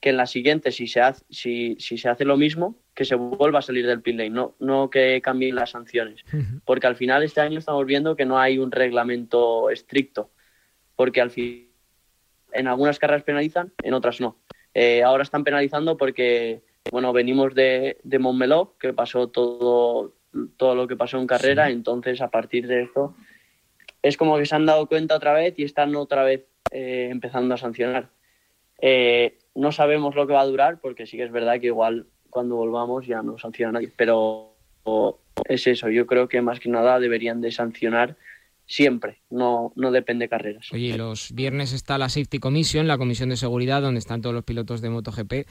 que 0.00 0.10
en 0.10 0.16
la 0.16 0.26
siguiente, 0.26 0.72
si 0.72 0.86
se 0.86 1.00
hace, 1.00 1.24
si, 1.30 1.76
si 1.78 1.98
se 1.98 2.08
hace 2.08 2.24
lo 2.24 2.36
mismo, 2.36 2.76
que 2.94 3.04
se 3.04 3.14
vuelva 3.14 3.60
a 3.60 3.62
salir 3.62 3.86
del 3.86 4.02
pit 4.02 4.16
lane, 4.16 4.30
no, 4.30 4.54
no 4.58 4.90
que 4.90 5.20
cambien 5.22 5.54
las 5.54 5.70
sanciones. 5.70 6.22
Porque 6.64 6.86
al 6.86 6.96
final 6.96 7.22
este 7.22 7.40
año 7.40 7.58
estamos 7.58 7.84
viendo 7.86 8.16
que 8.16 8.24
no 8.24 8.38
hay 8.38 8.58
un 8.58 8.70
reglamento 8.70 9.70
estricto, 9.70 10.30
porque 10.94 11.20
al 11.20 11.30
fin 11.30 11.66
en 12.52 12.68
algunas 12.68 12.98
carreras 12.98 13.22
penalizan, 13.22 13.72
en 13.82 13.94
otras 13.94 14.20
no. 14.20 14.38
Eh, 14.74 15.02
ahora 15.02 15.22
están 15.22 15.44
penalizando 15.44 15.96
porque, 15.96 16.62
bueno, 16.90 17.12
venimos 17.12 17.54
de, 17.54 17.98
de 18.02 18.18
Montmeló, 18.18 18.76
que 18.78 18.92
pasó 18.92 19.28
todo, 19.28 20.14
todo 20.56 20.74
lo 20.74 20.86
que 20.86 20.96
pasó 20.96 21.18
en 21.18 21.26
carrera, 21.26 21.70
entonces 21.70 22.20
a 22.20 22.30
partir 22.30 22.66
de 22.66 22.82
esto 22.82 23.14
es 24.02 24.16
como 24.16 24.38
que 24.38 24.46
se 24.46 24.54
han 24.54 24.66
dado 24.66 24.86
cuenta 24.86 25.16
otra 25.16 25.32
vez 25.32 25.54
y 25.56 25.64
están 25.64 25.94
otra 25.96 26.22
vez 26.22 26.44
eh, 26.70 27.08
empezando 27.10 27.54
a 27.54 27.58
sancionar. 27.58 28.10
Eh, 28.80 29.38
no 29.56 29.72
sabemos 29.72 30.14
lo 30.14 30.26
que 30.26 30.34
va 30.34 30.42
a 30.42 30.46
durar 30.46 30.78
porque 30.80 31.06
sí 31.06 31.16
que 31.16 31.24
es 31.24 31.32
verdad 31.32 31.60
que 31.60 31.66
igual 31.66 32.06
cuando 32.30 32.56
volvamos 32.56 33.06
ya 33.06 33.22
no 33.22 33.38
sanciona 33.38 33.72
nadie, 33.72 33.90
pero 33.96 34.52
es 35.48 35.66
eso, 35.66 35.88
yo 35.88 36.06
creo 36.06 36.28
que 36.28 36.42
más 36.42 36.60
que 36.60 36.68
nada 36.68 37.00
deberían 37.00 37.40
de 37.40 37.50
sancionar 37.50 38.16
siempre, 38.66 39.22
no, 39.30 39.72
no 39.76 39.92
depende 39.92 40.24
de 40.24 40.28
carreras. 40.28 40.72
Oye, 40.72 40.86
y 40.86 40.92
los 40.92 41.32
viernes 41.32 41.72
está 41.72 41.98
la 41.98 42.08
Safety 42.08 42.38
Commission, 42.38 42.88
la 42.88 42.98
comisión 42.98 43.28
de 43.28 43.36
seguridad, 43.36 43.80
donde 43.80 44.00
están 44.00 44.22
todos 44.22 44.34
los 44.34 44.44
pilotos 44.44 44.80
de 44.80 44.90
MotoGP. 44.90 45.46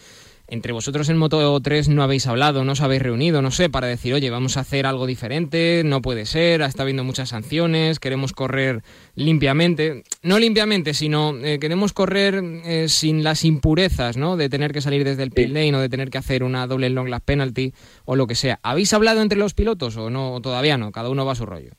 Entre 0.48 0.74
vosotros 0.74 1.10
en 1.10 1.18
Moto 1.18 1.60
3 1.60 1.90
no 1.90 2.04
habéis 2.04 2.28
hablado, 2.28 2.64
no 2.64 2.74
os 2.74 2.82
habéis 2.82 3.02
reunido, 3.02 3.42
no 3.42 3.50
sé, 3.50 3.70
para 3.70 3.88
decir, 3.88 4.14
oye, 4.14 4.30
vamos 4.30 4.58
a 4.58 4.60
hacer 4.60 4.86
algo 4.86 5.08
diferente, 5.08 5.82
no 5.84 6.02
puede 6.02 6.26
ser, 6.26 6.62
está 6.62 6.84
habiendo 6.84 7.04
muchas 7.04 7.30
sanciones, 7.30 8.00
queremos 8.00 8.34
correr 8.34 8.84
limpiamente. 9.16 10.04
No 10.22 10.38
limpiamente, 10.38 10.94
sino 10.94 11.36
eh, 11.38 11.58
queremos 11.58 11.94
correr 11.94 12.44
eh, 12.66 12.90
sin 12.90 13.24
las 13.24 13.44
impurezas, 13.44 14.18
¿no? 14.18 14.38
De 14.38 14.50
tener 14.50 14.72
que 14.72 14.82
salir 14.82 15.04
desde 15.04 15.24
el 15.24 15.32
pit 15.32 15.50
lane 15.50 15.76
o 15.76 15.80
de 15.80 15.90
tener 15.90 16.10
que 16.10 16.18
hacer 16.18 16.44
una 16.44 16.68
doble 16.68 16.90
long 16.90 17.08
lap 17.08 17.24
penalty 17.24 17.74
o 18.04 18.16
lo 18.16 18.28
que 18.28 18.36
sea. 18.36 18.60
¿Habéis 18.62 18.94
hablado 18.94 19.22
entre 19.22 19.40
los 19.40 19.54
pilotos 19.54 19.98
o 19.98 20.10
no? 20.10 20.34
O 20.34 20.42
todavía 20.42 20.78
no, 20.78 20.92
cada 20.92 21.10
uno 21.10 21.26
va 21.26 21.32
a 21.32 21.36
su 21.36 21.46
rollo. 21.46 21.72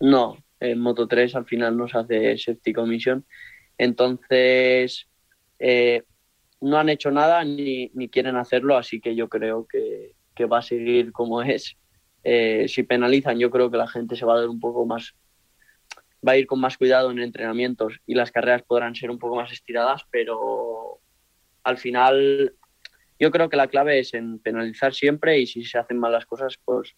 No, 0.00 0.36
en 0.60 0.78
Moto 0.80 1.06
3 1.08 1.34
al 1.34 1.46
final 1.46 1.76
no 1.76 1.88
se 1.88 1.98
hace 1.98 2.38
safety 2.38 2.72
commission. 2.72 3.24
Entonces, 3.76 5.08
eh, 5.58 6.02
no 6.60 6.78
han 6.78 6.88
hecho 6.88 7.10
nada 7.10 7.44
ni, 7.44 7.90
ni, 7.94 8.08
quieren 8.08 8.36
hacerlo, 8.36 8.76
así 8.76 9.00
que 9.00 9.14
yo 9.14 9.28
creo 9.28 9.66
que, 9.66 10.14
que 10.34 10.46
va 10.46 10.58
a 10.58 10.62
seguir 10.62 11.12
como 11.12 11.42
es. 11.42 11.76
Eh, 12.24 12.66
si 12.68 12.82
penalizan, 12.82 13.38
yo 13.38 13.50
creo 13.50 13.70
que 13.70 13.76
la 13.76 13.88
gente 13.88 14.16
se 14.16 14.24
va 14.24 14.34
a 14.34 14.40
dar 14.40 14.48
un 14.48 14.60
poco 14.60 14.84
más, 14.86 15.14
va 16.26 16.32
a 16.32 16.36
ir 16.36 16.46
con 16.46 16.60
más 16.60 16.76
cuidado 16.76 17.10
en 17.10 17.20
entrenamientos 17.20 18.00
y 18.06 18.14
las 18.14 18.32
carreras 18.32 18.62
podrán 18.62 18.94
ser 18.94 19.10
un 19.10 19.18
poco 19.18 19.36
más 19.36 19.52
estiradas, 19.52 20.02
pero 20.10 21.00
al 21.62 21.78
final 21.78 22.54
yo 23.20 23.30
creo 23.30 23.48
que 23.48 23.56
la 23.56 23.68
clave 23.68 24.00
es 24.00 24.14
en 24.14 24.38
penalizar 24.38 24.94
siempre 24.94 25.38
y 25.38 25.46
si 25.46 25.64
se 25.64 25.78
hacen 25.78 25.98
mal 25.98 26.12
las 26.12 26.26
cosas, 26.26 26.56
pues 26.64 26.94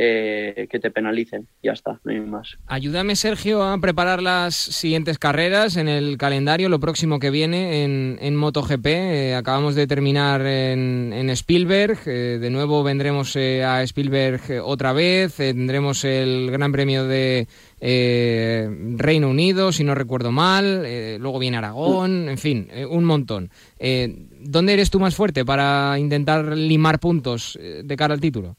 eh, 0.00 0.68
que 0.70 0.78
te 0.78 0.92
penalicen. 0.92 1.48
Ya 1.60 1.72
está, 1.72 1.98
no 2.04 2.12
hay 2.12 2.20
más. 2.20 2.56
Ayúdame, 2.68 3.16
Sergio, 3.16 3.64
a 3.64 3.76
preparar 3.78 4.22
las 4.22 4.54
siguientes 4.54 5.18
carreras 5.18 5.76
en 5.76 5.88
el 5.88 6.16
calendario, 6.18 6.68
lo 6.68 6.78
próximo 6.78 7.18
que 7.18 7.30
viene 7.30 7.82
en, 7.82 8.16
en 8.20 8.36
MotoGP. 8.36 8.86
Eh, 8.86 9.34
acabamos 9.34 9.74
de 9.74 9.88
terminar 9.88 10.42
en, 10.42 11.12
en 11.12 11.30
Spielberg. 11.30 11.98
Eh, 12.06 12.38
de 12.40 12.48
nuevo 12.48 12.84
vendremos 12.84 13.34
a 13.34 13.82
Spielberg 13.82 14.62
otra 14.62 14.92
vez. 14.92 15.34
tendremos 15.34 16.04
el 16.04 16.52
Gran 16.52 16.70
Premio 16.70 17.04
de 17.04 17.48
Reino 17.80 19.28
Unido, 19.28 19.72
si 19.72 19.82
no 19.82 19.96
recuerdo 19.96 20.30
mal. 20.30 20.86
luego 21.18 21.40
viene 21.40 21.56
Aragón, 21.56 22.28
en 22.28 22.38
fin, 22.38 22.68
un 22.88 23.04
montón. 23.04 23.50
¿Dónde 23.80 24.74
eres 24.74 24.90
tú 24.90 25.00
más 25.00 25.16
fuerte 25.16 25.44
para 25.44 25.98
intentar 25.98 26.56
limar 26.56 27.00
puntos 27.00 27.58
de 27.60 27.96
cara 27.96 28.14
al 28.14 28.20
título? 28.20 28.56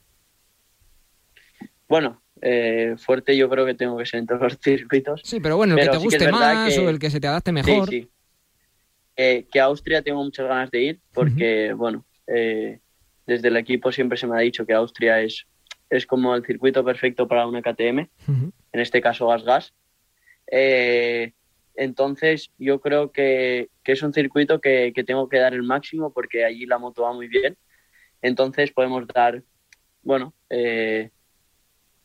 Bueno, 1.89 2.21
eh, 2.41 2.95
fuerte 2.97 3.36
yo 3.36 3.49
creo 3.49 3.65
que 3.65 3.73
tengo 3.73 3.97
que 3.97 4.06
ser 4.06 4.19
en 4.19 4.28
todos 4.28 4.41
los 4.41 4.60
circuitos. 4.63 5.21
Sí, 5.25 5.39
pero 5.39 5.58
bueno, 5.58 5.73
el 5.73 5.80
pero 5.80 5.91
que 5.91 5.97
te 5.97 6.04
guste 6.04 6.19
sí 6.19 6.25
que 6.25 6.32
más 6.32 6.73
que, 6.73 6.80
o 6.80 6.89
el 6.89 6.99
que 6.99 7.10
se 7.10 7.19
te 7.19 7.28
adapte 7.28 7.52
mejor. 7.52 7.89
Sí, 7.89 8.02
sí. 8.02 8.10
Eh, 9.17 9.47
que 9.52 9.60
a 9.60 9.65
Austria 9.65 10.02
tengo 10.02 10.23
muchas 10.23 10.47
ganas 10.47 10.71
de 10.71 10.82
ir 10.82 10.99
porque, 11.12 11.73
uh 11.73 11.75
-huh. 11.75 11.78
bueno, 11.78 12.06
eh, 12.28 12.80
desde 13.25 13.49
el 13.49 13.58
equipo 13.58 13.91
siempre 13.91 14.17
se 14.17 14.28
me 14.28 14.38
ha 14.38 14.39
dicho 14.39 14.65
que 14.65 14.73
Austria 14.73 15.19
es, 15.21 15.45
es 15.89 16.06
como 16.06 16.36
el 16.36 16.45
circuito 16.45 16.86
perfecto 16.86 17.28
para 17.28 17.45
una 17.45 17.62
KTM, 17.62 17.99
uh 17.99 18.32
-huh. 18.32 18.52
en 18.71 18.80
este 18.80 19.02
caso 19.02 19.28
Gas 19.28 19.43
Gas. 19.43 19.73
entonces 21.75 22.52
yo 22.58 22.80
creo 22.80 23.12
que, 23.12 23.69
que 23.84 23.91
es 23.91 24.02
un 24.02 24.13
circuito 24.13 24.62
que, 24.62 24.93
que, 24.95 25.04
tengo 25.04 25.28
que 25.28 25.39
dar 25.39 25.54
el 25.54 25.63
máximo 25.63 26.13
porque 26.13 26.45
allí 26.45 26.65
la 26.65 26.78
moto 26.78 27.04
va 27.04 27.13
muy 27.13 27.28
bien. 27.28 27.58
Entonces 28.21 28.71
podemos 28.71 29.06
dar, 29.08 29.43
bueno, 30.04 30.34
eh, 30.49 31.10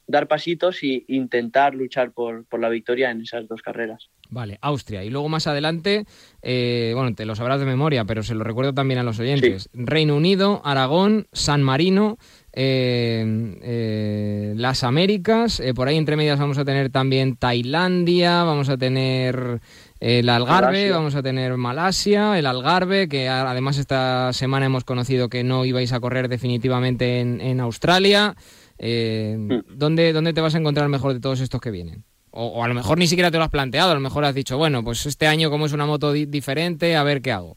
dar 0.06 0.28
pasitos 0.28 0.82
e 0.82 1.04
intentar 1.08 1.74
luchar 1.74 2.12
por, 2.12 2.44
por, 2.44 2.60
la 2.60 2.68
victoria 2.68 3.10
en 3.10 3.22
esas 3.22 3.48
dos 3.48 3.62
carreras. 3.62 4.10
Vale, 4.30 4.58
Austria. 4.62 5.04
Y 5.04 5.10
luego 5.10 5.28
más 5.28 5.46
adelante, 5.46 6.04
eh, 6.42 6.92
bueno, 6.94 7.14
te 7.14 7.24
lo 7.24 7.34
sabrás 7.34 7.60
de 7.60 7.66
memoria, 7.66 8.04
pero 8.04 8.22
se 8.22 8.34
lo 8.34 8.44
recuerdo 8.44 8.74
también 8.74 8.98
a 9.00 9.02
los 9.02 9.18
oyentes. 9.18 9.64
Sí. 9.64 9.68
Reino 9.72 10.16
Unido, 10.16 10.60
Aragón, 10.64 11.26
San 11.32 11.62
Marino, 11.62 12.18
eh, 12.56 13.58
eh, 13.62 14.52
las 14.56 14.84
Américas, 14.84 15.58
eh, 15.58 15.74
por 15.74 15.88
ahí 15.88 15.96
entre 15.96 16.14
medias 16.14 16.38
vamos 16.38 16.56
a 16.56 16.64
tener 16.64 16.88
también 16.88 17.34
Tailandia, 17.34 18.44
vamos 18.44 18.68
a 18.68 18.76
tener 18.76 19.60
el 19.98 20.28
Algarve, 20.28 20.66
Malasia. 20.66 20.92
vamos 20.92 21.14
a 21.16 21.22
tener 21.22 21.56
Malasia, 21.56 22.38
el 22.38 22.46
Algarve, 22.46 23.08
que 23.08 23.28
además 23.28 23.78
esta 23.78 24.32
semana 24.32 24.66
hemos 24.66 24.84
conocido 24.84 25.28
que 25.28 25.42
no 25.42 25.64
ibais 25.64 25.92
a 25.92 25.98
correr 25.98 26.28
definitivamente 26.28 27.18
en, 27.18 27.40
en 27.40 27.58
Australia. 27.58 28.36
Eh, 28.78 29.36
mm. 29.38 29.76
¿dónde, 29.76 30.12
¿Dónde 30.12 30.32
te 30.32 30.40
vas 30.40 30.54
a 30.54 30.58
encontrar 30.58 30.88
mejor 30.88 31.14
de 31.14 31.20
todos 31.20 31.40
estos 31.40 31.60
que 31.60 31.70
vienen? 31.70 32.04
O, 32.30 32.46
o, 32.46 32.64
a 32.64 32.68
lo 32.68 32.74
mejor 32.74 32.98
ni 32.98 33.06
siquiera 33.06 33.30
te 33.30 33.38
lo 33.38 33.44
has 33.44 33.50
planteado, 33.50 33.92
a 33.92 33.94
lo 33.94 34.00
mejor 34.00 34.24
has 34.24 34.34
dicho, 34.34 34.58
bueno, 34.58 34.82
pues 34.82 35.06
este 35.06 35.26
año 35.26 35.50
como 35.50 35.66
es 35.66 35.72
una 35.72 35.86
moto 35.86 36.12
di 36.12 36.26
diferente, 36.26 36.96
a 36.96 37.04
ver 37.04 37.22
qué 37.22 37.32
hago. 37.32 37.56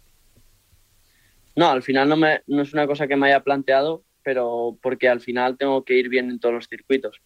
No, 1.57 1.71
al 1.71 1.81
final 1.81 2.07
no, 2.07 2.15
me, 2.15 2.41
no 2.45 2.61
es 2.61 2.71
una 2.73 2.85
cosa 2.85 3.07
que 3.07 3.15
me 3.15 3.27
haya 3.27 3.39
planteado, 3.39 4.03
pero 4.21 4.77
porque 4.79 5.09
al 5.09 5.21
final 5.21 5.57
tengo 5.57 5.83
que 5.83 5.95
ir 5.95 6.07
bien 6.07 6.29
en 6.29 6.39
todos 6.39 6.53
los 6.53 6.67
circuitos. 6.67 7.19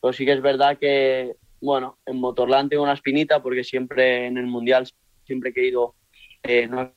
Pero 0.00 0.12
sí 0.12 0.26
que 0.26 0.32
es 0.32 0.42
verdad 0.42 0.76
que, 0.76 1.36
bueno, 1.62 1.96
en 2.04 2.20
Motorland 2.20 2.68
tengo 2.68 2.82
una 2.82 2.92
espinita 2.92 3.42
porque 3.42 3.64
siempre 3.64 4.26
en 4.26 4.36
el 4.36 4.46
Mundial, 4.46 4.86
siempre 5.24 5.54
que 5.54 5.62
he 5.62 5.68
ido, 5.68 5.94
eh, 6.42 6.66
no 6.66 6.92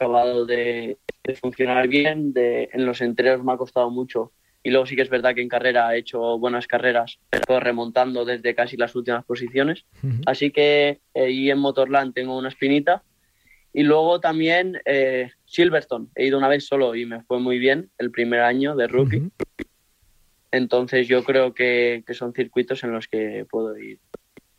acabado 0.00 0.46
de, 0.46 0.98
de 1.24 1.34
funcionar 1.34 1.86
bien, 1.86 2.32
de, 2.32 2.70
en 2.72 2.86
los 2.86 3.02
entrenos 3.02 3.44
me 3.44 3.52
ha 3.52 3.58
costado 3.58 3.90
mucho. 3.90 4.32
Y 4.62 4.70
luego 4.70 4.86
sí 4.86 4.96
que 4.96 5.02
es 5.02 5.10
verdad 5.10 5.34
que 5.34 5.42
en 5.42 5.48
carrera 5.48 5.94
he 5.94 5.98
hecho 5.98 6.38
buenas 6.38 6.66
carreras, 6.66 7.18
pero 7.28 7.60
remontando 7.60 8.24
desde 8.24 8.54
casi 8.54 8.76
las 8.76 8.94
últimas 8.94 9.24
posiciones. 9.24 9.84
Uh 10.02 10.06
-huh. 10.06 10.22
Así 10.26 10.50
que 10.50 11.00
ahí 11.14 11.50
en 11.50 11.58
Motorland 11.58 12.14
tengo 12.14 12.36
una 12.36 12.48
espinita 12.48 13.02
y 13.72 13.82
luego 13.82 14.20
también 14.20 14.80
eh, 14.84 15.30
Silverstone. 15.44 16.08
He 16.14 16.26
ido 16.26 16.38
una 16.38 16.48
vez 16.48 16.66
solo 16.66 16.94
y 16.94 17.04
me 17.06 17.22
fue 17.22 17.38
muy 17.38 17.58
bien 17.58 17.90
el 17.98 18.10
primer 18.10 18.40
año 18.40 18.76
de 18.76 18.86
rookie. 18.86 19.18
Uh 19.18 19.24
-huh. 19.26 19.66
Entonces 20.50 21.08
yo 21.08 21.22
creo 21.24 21.52
que, 21.54 22.02
que, 22.06 22.14
son 22.14 22.32
circuitos 22.32 22.82
en 22.84 22.92
los 22.92 23.06
que 23.06 23.46
puedo 23.48 23.78
ir 23.78 23.98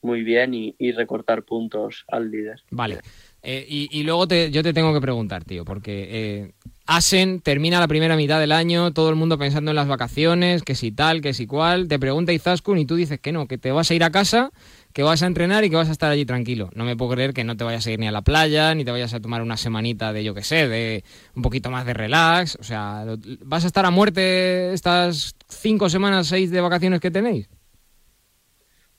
muy 0.01 0.23
bien 0.23 0.53
y, 0.53 0.73
y 0.79 0.93
recortar 0.93 1.43
puntos 1.43 2.05
al 2.07 2.31
líder. 2.31 2.61
Vale. 2.71 2.99
Eh, 3.43 3.65
y, 3.67 3.89
y, 3.91 4.03
luego 4.03 4.27
te, 4.27 4.51
yo 4.51 4.61
te 4.61 4.71
tengo 4.71 4.93
que 4.93 5.01
preguntar, 5.01 5.43
tío, 5.43 5.65
porque 5.65 6.07
eh, 6.11 6.51
Asen 6.85 7.41
termina 7.41 7.79
la 7.79 7.87
primera 7.87 8.15
mitad 8.15 8.39
del 8.39 8.51
año, 8.51 8.91
todo 8.93 9.09
el 9.09 9.15
mundo 9.15 9.39
pensando 9.39 9.71
en 9.71 9.75
las 9.75 9.87
vacaciones, 9.87 10.61
que 10.61 10.75
si 10.75 10.91
tal, 10.91 11.21
que 11.21 11.33
si 11.33 11.47
cual. 11.47 11.87
Te 11.87 11.97
pregunta 11.97 12.33
Izaskun 12.33 12.77
y 12.77 12.85
tú 12.85 12.95
dices 12.95 13.19
que 13.19 13.31
no, 13.31 13.47
que 13.47 13.57
te 13.57 13.71
vas 13.71 13.89
a 13.89 13.95
ir 13.95 14.03
a 14.03 14.11
casa 14.11 14.51
que 14.93 15.03
vas 15.03 15.23
a 15.23 15.27
entrenar 15.27 15.63
y 15.63 15.69
que 15.69 15.75
vas 15.75 15.89
a 15.89 15.91
estar 15.91 16.11
allí 16.11 16.25
tranquilo. 16.25 16.69
No 16.73 16.83
me 16.83 16.95
puedo 16.95 17.11
creer 17.11 17.33
que 17.33 17.43
no 17.43 17.55
te 17.55 17.63
vayas 17.63 17.85
a 17.87 17.91
ir 17.91 17.99
ni 17.99 18.07
a 18.07 18.11
la 18.11 18.21
playa, 18.21 18.75
ni 18.75 18.83
te 18.83 18.91
vayas 18.91 19.13
a 19.13 19.19
tomar 19.19 19.41
una 19.41 19.57
semanita 19.57 20.13
de, 20.13 20.23
yo 20.23 20.33
qué 20.33 20.43
sé, 20.43 20.67
de 20.67 21.03
un 21.35 21.41
poquito 21.41 21.71
más 21.71 21.85
de 21.85 21.93
relax. 21.93 22.57
O 22.59 22.63
sea, 22.63 23.05
¿vas 23.43 23.63
a 23.63 23.67
estar 23.67 23.85
a 23.85 23.91
muerte 23.91 24.73
estas 24.73 25.35
cinco 25.47 25.89
semanas, 25.89 26.27
seis 26.27 26.51
de 26.51 26.61
vacaciones 26.61 26.99
que 26.99 27.11
tenéis? 27.11 27.49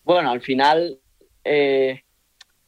Bueno, 0.05 0.31
al 0.31 0.41
final, 0.41 0.99
eh, 1.45 2.03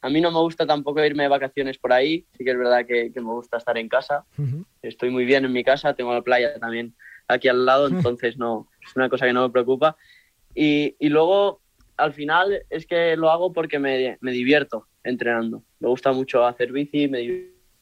a 0.04 0.10
mí 0.10 0.20
no 0.20 0.30
me 0.30 0.38
gusta 0.38 0.66
tampoco 0.66 1.02
irme 1.02 1.22
de 1.22 1.30
vacaciones 1.30 1.78
por 1.78 1.90
ahí. 1.90 2.26
Sí 2.36 2.44
que 2.44 2.50
es 2.50 2.58
verdad 2.58 2.84
que, 2.84 3.10
que 3.10 3.20
me 3.22 3.30
gusta 3.30 3.56
estar 3.56 3.78
en 3.78 3.88
casa. 3.88 4.26
Uh 4.36 4.42
-huh. 4.42 4.64
Estoy 4.82 5.08
muy 5.08 5.24
bien 5.24 5.46
en 5.46 5.52
mi 5.52 5.64
casa, 5.64 5.94
tengo 5.94 6.12
la 6.12 6.20
playa 6.20 6.60
también 6.60 6.94
aquí 7.26 7.48
al 7.48 7.64
lado, 7.64 7.88
entonces 7.88 8.36
no, 8.36 8.68
es 8.86 8.94
una 8.96 9.08
cosa 9.08 9.24
que 9.24 9.32
no 9.32 9.44
me 9.44 9.50
preocupa. 9.50 9.96
Y, 10.54 10.94
y 10.98 11.08
luego 11.08 11.62
al 11.96 12.12
final 12.12 12.66
es 12.68 12.86
que 12.86 13.16
lo 13.16 13.30
hago 13.30 13.54
porque 13.54 13.78
me, 13.78 14.18
me, 14.20 14.30
divierto 14.30 14.88
entrenando. 15.02 15.62
Me 15.80 15.88
gusta 15.88 16.12
mucho 16.12 16.44
hacer 16.44 16.70
bici, 16.70 17.08
me 17.08 17.20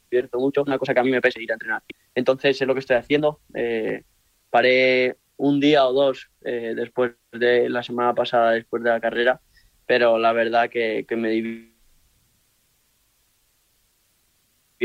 divierto 0.09 0.39
mucho, 0.39 0.63
una 0.63 0.79
cosa 0.79 0.95
que 0.95 1.01
a 1.01 1.05
mí 1.05 1.11
me 1.11 1.21
pese 1.21 1.43
ir 1.43 1.51
a 1.51 1.55
entrenar. 1.55 1.83
Entonces 2.15 2.61
es 2.61 2.69
lo 2.69 2.75
que 2.75 2.81
estoy 2.81 2.99
haciendo. 2.99 3.41
Eh, 3.53 4.05
paré 4.49 5.17
un 5.39 5.59
día 5.59 5.85
o 5.89 5.93
dos 5.93 6.31
eh, 6.43 6.75
después 6.77 7.15
de 7.33 7.69
la 7.69 7.83
semana 7.83 8.15
pasada, 8.15 8.53
después 8.53 8.81
de 8.85 8.91
la 8.91 9.01
carrera, 9.01 9.41
pero 9.87 10.19
la 10.19 10.33
verdad 10.33 10.71
que, 10.71 11.05
que 11.09 11.17
me 11.17 11.29
divierto 11.31 11.72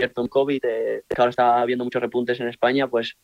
en 0.04 0.28
COVID, 0.28 0.62
eh, 0.64 1.04
que 1.08 1.16
ahora 1.18 1.30
está 1.30 1.62
habiendo 1.62 1.84
muchos 1.84 2.02
repuntes 2.02 2.40
en 2.40 2.48
España, 2.48 2.88
pues 2.88 3.18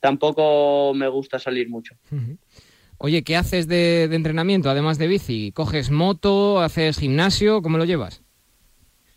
tampoco 0.00 0.92
me 0.94 1.08
gusta 1.08 1.38
salir 1.38 1.68
mucho. 1.68 1.94
Uh 2.10 2.16
-huh. 2.16 2.38
Oye, 2.98 3.22
¿qué 3.24 3.36
haces 3.36 3.66
de, 3.66 4.06
de, 4.08 4.16
entrenamiento 4.16 4.70
además 4.70 4.96
de 4.98 5.08
bici? 5.08 5.52
¿Coges 5.52 5.90
moto? 5.90 6.60
¿Haces 6.60 6.98
gimnasio? 6.98 7.60
¿Cómo 7.62 7.78
lo 7.78 7.84
llevas? 7.84 8.22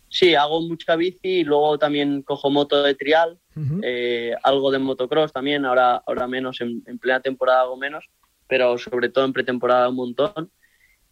Sí, 0.08 0.34
hago 0.34 0.60
mucha 0.60 0.96
bici 0.96 1.40
y 1.40 1.44
luego 1.44 1.78
también 1.78 2.22
cojo 2.22 2.50
moto 2.50 2.82
de 2.82 2.94
trial, 2.94 3.38
uh 3.54 3.60
-huh. 3.60 3.80
eh, 3.84 4.34
algo 4.42 4.70
de 4.70 4.78
motocross 4.78 5.32
también, 5.32 5.64
ahora, 5.64 6.02
ahora 6.06 6.26
menos, 6.26 6.60
en, 6.60 6.82
en, 6.86 6.98
plena 6.98 7.20
temporada 7.20 7.62
hago 7.62 7.76
menos, 7.76 8.08
pero 8.48 8.78
sobre 8.78 9.08
todo 9.08 9.24
en 9.24 9.32
pretemporada 9.32 9.88
un 9.88 9.96
montón 9.96 10.50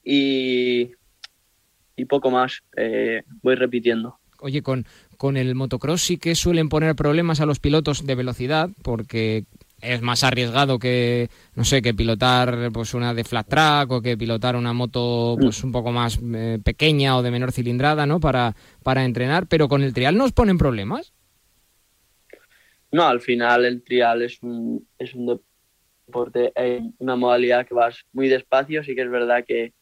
y, 0.04 0.92
y 1.96 2.04
poco 2.06 2.30
más, 2.30 2.62
eh, 2.76 3.22
voy 3.42 3.56
repitiendo. 3.56 4.18
Oye, 4.44 4.60
con, 4.60 4.84
con 5.16 5.38
el 5.38 5.54
motocross 5.54 6.02
sí 6.02 6.18
que 6.18 6.34
suelen 6.34 6.68
poner 6.68 6.94
problemas 6.94 7.40
a 7.40 7.46
los 7.46 7.60
pilotos 7.60 8.04
de 8.04 8.14
velocidad, 8.14 8.68
porque 8.82 9.44
es 9.80 10.02
más 10.02 10.22
arriesgado 10.22 10.78
que, 10.78 11.30
no 11.54 11.64
sé, 11.64 11.80
que 11.80 11.94
pilotar 11.94 12.70
pues 12.70 12.92
una 12.92 13.14
de 13.14 13.24
flat 13.24 13.48
track 13.48 13.90
o 13.90 14.02
que 14.02 14.18
pilotar 14.18 14.54
una 14.54 14.74
moto 14.74 15.38
pues 15.40 15.64
un 15.64 15.72
poco 15.72 15.92
más 15.92 16.20
eh, 16.34 16.58
pequeña 16.62 17.16
o 17.16 17.22
de 17.22 17.30
menor 17.30 17.52
cilindrada, 17.52 18.04
¿no? 18.04 18.20
Para, 18.20 18.54
para 18.82 19.06
entrenar, 19.06 19.46
pero 19.46 19.66
con 19.66 19.82
el 19.82 19.94
trial 19.94 20.18
no 20.18 20.24
os 20.24 20.32
ponen 20.32 20.58
problemas. 20.58 21.14
No, 22.92 23.06
al 23.06 23.22
final 23.22 23.64
el 23.64 23.82
trial 23.82 24.20
es 24.20 24.42
un, 24.42 24.86
es 24.98 25.14
un 25.14 25.40
deporte, 26.06 26.52
eh, 26.54 26.82
una 26.98 27.16
modalidad 27.16 27.66
que 27.66 27.72
vas 27.72 28.04
muy 28.12 28.28
despacio, 28.28 28.84
sí 28.84 28.94
que 28.94 29.00
es 29.00 29.10
verdad 29.10 29.42
que, 29.42 29.72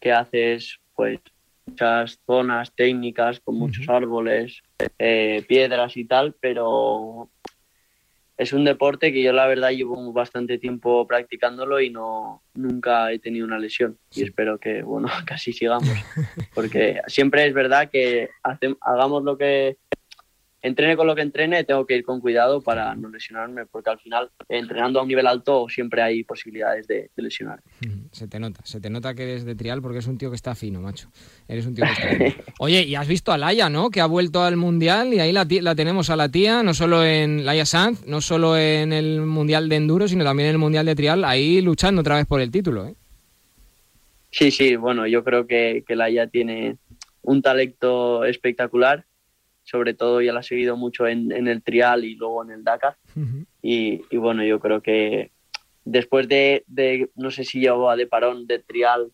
que 0.00 0.12
haces 0.12 0.78
pues 0.94 1.18
muchas 1.66 2.20
zonas 2.24 2.72
técnicas 2.74 3.40
con 3.40 3.56
muchos 3.56 3.88
árboles, 3.88 4.62
eh, 4.98 5.44
piedras 5.48 5.96
y 5.96 6.04
tal, 6.04 6.34
pero 6.40 7.28
es 8.36 8.52
un 8.52 8.64
deporte 8.64 9.12
que 9.12 9.22
yo 9.22 9.32
la 9.32 9.46
verdad 9.46 9.70
llevo 9.70 10.12
bastante 10.12 10.58
tiempo 10.58 11.06
practicándolo 11.06 11.80
y 11.80 11.90
no 11.90 12.42
nunca 12.54 13.10
he 13.12 13.18
tenido 13.18 13.46
una 13.46 13.58
lesión. 13.58 13.98
Y 14.14 14.22
espero 14.24 14.58
que 14.58 14.82
bueno 14.82 15.08
casi 15.26 15.52
sigamos 15.52 15.88
porque 16.54 17.00
siempre 17.06 17.46
es 17.46 17.54
verdad 17.54 17.90
que 17.90 18.28
hace, 18.42 18.76
hagamos 18.80 19.24
lo 19.24 19.36
que 19.38 19.78
entrene 20.62 20.96
con 20.96 21.06
lo 21.06 21.14
que 21.14 21.22
entrene 21.22 21.64
tengo 21.64 21.86
que 21.86 21.96
ir 21.96 22.04
con 22.04 22.20
cuidado 22.20 22.60
para 22.60 22.94
no 22.94 23.08
lesionarme 23.08 23.66
porque 23.66 23.90
al 23.90 23.98
final 23.98 24.30
entrenando 24.48 24.98
a 24.98 25.02
un 25.02 25.08
nivel 25.08 25.26
alto 25.26 25.66
siempre 25.68 26.02
hay 26.02 26.24
posibilidades 26.24 26.86
de, 26.86 27.10
de 27.14 27.22
lesionar. 27.22 27.60
Se 28.10 28.26
te 28.26 28.40
nota 28.40 28.60
se 28.64 28.80
te 28.80 28.90
nota 28.90 29.14
que 29.14 29.22
eres 29.22 29.44
de 29.44 29.54
trial 29.54 29.82
porque 29.82 29.98
es 29.98 30.06
un 30.06 30.18
tío 30.18 30.30
que 30.30 30.36
está 30.36 30.54
fino 30.54 30.80
macho. 30.80 31.08
Eres 31.46 31.66
un 31.66 31.74
tío 31.74 31.84
que 31.84 31.92
está 31.92 32.08
fino. 32.08 32.44
oye 32.58 32.82
y 32.82 32.94
has 32.94 33.06
visto 33.06 33.32
a 33.32 33.38
Laia 33.38 33.68
no 33.68 33.90
que 33.90 34.00
ha 34.00 34.06
vuelto 34.06 34.42
al 34.42 34.56
mundial 34.56 35.12
y 35.14 35.20
ahí 35.20 35.32
la, 35.32 35.46
la 35.48 35.74
tenemos 35.74 36.10
a 36.10 36.16
la 36.16 36.28
tía 36.30 36.62
no 36.62 36.74
solo 36.74 37.04
en 37.04 37.44
Laia 37.44 37.66
Sanz 37.66 38.06
no 38.06 38.20
solo 38.20 38.56
en 38.56 38.92
el 38.92 39.20
mundial 39.20 39.68
de 39.68 39.76
enduro 39.76 40.08
sino 40.08 40.24
también 40.24 40.48
en 40.48 40.52
el 40.54 40.58
mundial 40.58 40.86
de 40.86 40.94
trial 40.94 41.24
ahí 41.24 41.60
luchando 41.60 42.00
otra 42.00 42.16
vez 42.16 42.26
por 42.26 42.40
el 42.40 42.50
título 42.50 42.86
¿eh? 42.86 42.94
sí 44.30 44.50
sí 44.50 44.76
bueno 44.76 45.06
yo 45.06 45.22
creo 45.22 45.46
que, 45.46 45.84
que 45.86 45.96
Laia 45.96 46.26
tiene 46.28 46.78
un 47.22 47.42
talento 47.42 48.24
espectacular 48.24 49.04
sobre 49.66 49.94
todo 49.94 50.22
ya 50.22 50.32
la 50.32 50.40
ha 50.40 50.44
seguido 50.44 50.76
mucho 50.76 51.06
en, 51.08 51.32
en, 51.32 51.48
el 51.48 51.60
trial 51.62 52.04
y 52.04 52.14
luego 52.14 52.44
en 52.44 52.50
el 52.52 52.64
Dakar. 52.64 52.96
Uh 53.16 53.20
-huh. 53.20 53.46
y, 53.62 54.00
y, 54.10 54.16
bueno, 54.16 54.44
yo 54.44 54.60
creo 54.60 54.80
que 54.80 55.32
después 55.84 56.28
de, 56.28 56.62
de 56.68 57.10
no 57.16 57.30
sé 57.30 57.44
si 57.44 57.60
llevaba 57.60 57.96
de 57.96 58.06
parón 58.06 58.46
de 58.46 58.60
trial 58.60 59.10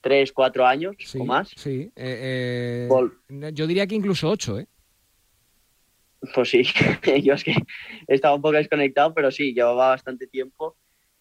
tres, 0.00 0.32
cuatro 0.32 0.66
años 0.66 0.96
sí, 0.98 1.18
o 1.20 1.24
más. 1.24 1.50
Sí, 1.56 1.92
eh, 1.94 2.88
eh, 3.28 3.52
yo 3.52 3.66
diría 3.66 3.86
que 3.86 3.94
incluso 3.94 4.28
ocho, 4.28 4.58
¿eh? 4.58 4.66
Pues 6.34 6.50
sí, 6.50 6.62
yo 7.22 7.34
es 7.34 7.44
que 7.44 7.54
estaba 8.08 8.34
un 8.34 8.42
poco 8.42 8.56
desconectado, 8.56 9.14
pero 9.14 9.30
sí, 9.30 9.54
llevaba 9.54 9.90
bastante 9.90 10.26
tiempo. 10.26 10.76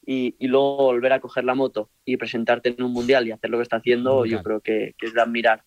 Y, 0.05 0.35
y, 0.39 0.47
luego 0.47 0.77
volver 0.77 1.13
a 1.13 1.19
coger 1.19 1.43
la 1.43 1.53
moto 1.53 1.91
y 2.03 2.17
presentarte 2.17 2.69
en 2.69 2.81
un 2.81 2.91
mundial 2.93 3.27
y 3.27 3.31
hacer 3.31 3.51
lo 3.51 3.57
que 3.57 3.63
está 3.63 3.77
haciendo, 3.77 4.25
yo 4.25 4.41
creo 4.41 4.59
que, 4.59 4.95
que 4.97 5.05
es 5.05 5.13
de 5.13 5.21
admirar 5.21 5.63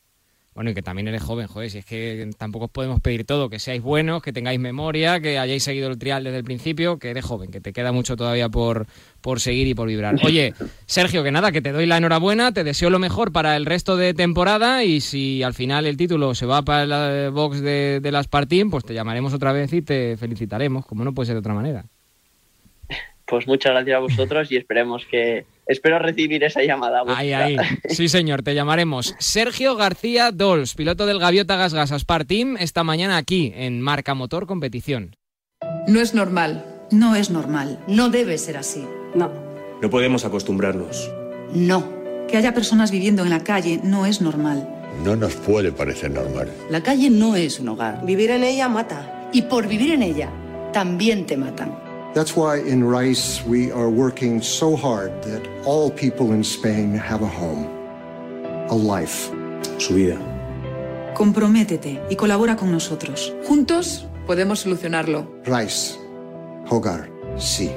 Bueno, 0.54 0.70
y 0.70 0.74
que 0.74 0.82
también 0.82 1.08
eres 1.08 1.22
joven, 1.22 1.46
joder, 1.46 1.70
si 1.70 1.78
es 1.78 1.86
que 1.86 2.28
tampoco 2.36 2.66
os 2.66 2.70
podemos 2.70 3.00
pedir 3.00 3.24
todo, 3.24 3.48
que 3.48 3.58
seáis 3.58 3.80
buenos, 3.80 4.22
que 4.22 4.34
tengáis 4.34 4.60
memoria, 4.60 5.18
que 5.20 5.38
hayáis 5.38 5.62
seguido 5.62 5.88
el 5.88 5.98
trial 5.98 6.24
desde 6.24 6.36
el 6.36 6.44
principio, 6.44 6.98
que 6.98 7.08
eres 7.08 7.24
joven, 7.24 7.50
que 7.50 7.62
te 7.62 7.72
queda 7.72 7.90
mucho 7.90 8.16
todavía 8.16 8.50
por, 8.50 8.86
por 9.22 9.40
seguir 9.40 9.66
y 9.66 9.74
por 9.74 9.88
vibrar. 9.88 10.16
Oye, 10.24 10.52
Sergio, 10.84 11.24
que 11.24 11.32
nada, 11.32 11.52
que 11.52 11.62
te 11.62 11.72
doy 11.72 11.86
la 11.86 11.96
enhorabuena, 11.96 12.52
te 12.52 12.64
deseo 12.64 12.90
lo 12.90 12.98
mejor 12.98 13.32
para 13.32 13.56
el 13.56 13.64
resto 13.64 13.96
de 13.96 14.12
temporada 14.12 14.84
y 14.84 15.00
si 15.00 15.42
al 15.42 15.54
final 15.54 15.86
el 15.86 15.96
título 15.96 16.34
se 16.34 16.44
va 16.44 16.60
para 16.60 16.84
la 16.84 17.30
box 17.30 17.62
de, 17.62 18.00
de 18.00 18.12
las 18.12 18.28
Partín, 18.28 18.70
pues 18.70 18.84
te 18.84 18.92
llamaremos 18.92 19.32
otra 19.32 19.52
vez 19.52 19.72
y 19.72 19.80
te 19.80 20.18
felicitaremos, 20.18 20.84
como 20.84 21.02
no 21.02 21.14
puede 21.14 21.28
ser 21.28 21.36
de 21.36 21.40
otra 21.40 21.54
manera. 21.54 21.86
Pues 23.24 23.46
muchas 23.46 23.72
gracias 23.72 23.96
a 23.96 24.00
vosotros 24.00 24.52
y 24.52 24.56
esperemos 24.56 25.06
que, 25.06 25.46
espero 25.66 25.98
recibir 25.98 26.42
esa 26.44 26.62
llamada. 26.62 27.02
Ahí, 27.06 27.32
ahí. 27.32 27.56
Sí, 27.88 28.08
señor, 28.08 28.42
te 28.42 28.54
llamaremos. 28.54 29.14
Sergio 29.18 29.76
García 29.76 30.30
Dols, 30.32 30.74
piloto 30.74 31.06
del 31.06 31.18
Gaviota 31.18 31.56
Gas 31.56 31.74
Gas 31.74 31.92
Aspar 31.92 32.24
Team, 32.24 32.56
esta 32.58 32.84
mañana 32.84 33.16
aquí 33.16 33.52
en 33.54 33.80
Marca 33.80 34.14
Motor 34.14 34.46
Competición. 34.46 35.16
No 35.86 36.00
es 36.00 36.14
normal. 36.14 36.64
No 36.90 37.16
es 37.16 37.30
normal. 37.30 37.78
No 37.86 38.10
debe 38.10 38.38
ser 38.38 38.56
así. 38.56 38.84
No. 39.14 39.30
No 39.80 39.90
podemos 39.90 40.24
acostumbrarnos. 40.24 41.10
No. 41.54 42.02
Que 42.28 42.36
haya 42.36 42.54
personas 42.54 42.90
viviendo 42.90 43.22
en 43.22 43.30
la 43.30 43.42
calle 43.42 43.80
no 43.82 44.06
es 44.06 44.20
normal. 44.20 44.68
No 45.04 45.16
nos 45.16 45.34
puede 45.34 45.72
parecer 45.72 46.10
normal. 46.10 46.52
La 46.70 46.82
calle 46.82 47.10
no 47.10 47.34
es 47.34 47.58
un 47.58 47.70
hogar. 47.70 48.04
Vivir 48.04 48.30
en 48.30 48.44
ella 48.44 48.68
mata. 48.68 49.28
Y 49.32 49.42
por 49.42 49.66
vivir 49.66 49.92
en 49.92 50.02
ella, 50.02 50.30
también 50.72 51.26
te 51.26 51.36
matan. 51.36 51.81
That's 52.14 52.36
why 52.36 52.58
in 52.58 52.84
Rice 52.84 53.42
we 53.46 53.72
are 53.72 53.88
working 53.88 54.42
so 54.42 54.76
hard 54.76 55.22
that 55.22 55.48
all 55.64 55.90
people 55.90 56.32
in 56.32 56.44
Spain 56.44 56.94
have 56.94 57.22
a 57.22 57.26
home, 57.26 57.66
a 58.68 58.74
life. 58.74 59.30
Su 59.78 59.94
vida. 59.94 60.18
Comprométete 61.14 62.02
y 62.10 62.16
colabora 62.16 62.56
con 62.56 62.70
nosotros. 62.70 63.32
Juntos 63.48 64.06
podemos 64.26 64.60
solucionarlo. 64.60 65.26
Rice, 65.44 65.98
hogar, 66.68 67.08
sí. 67.38 67.70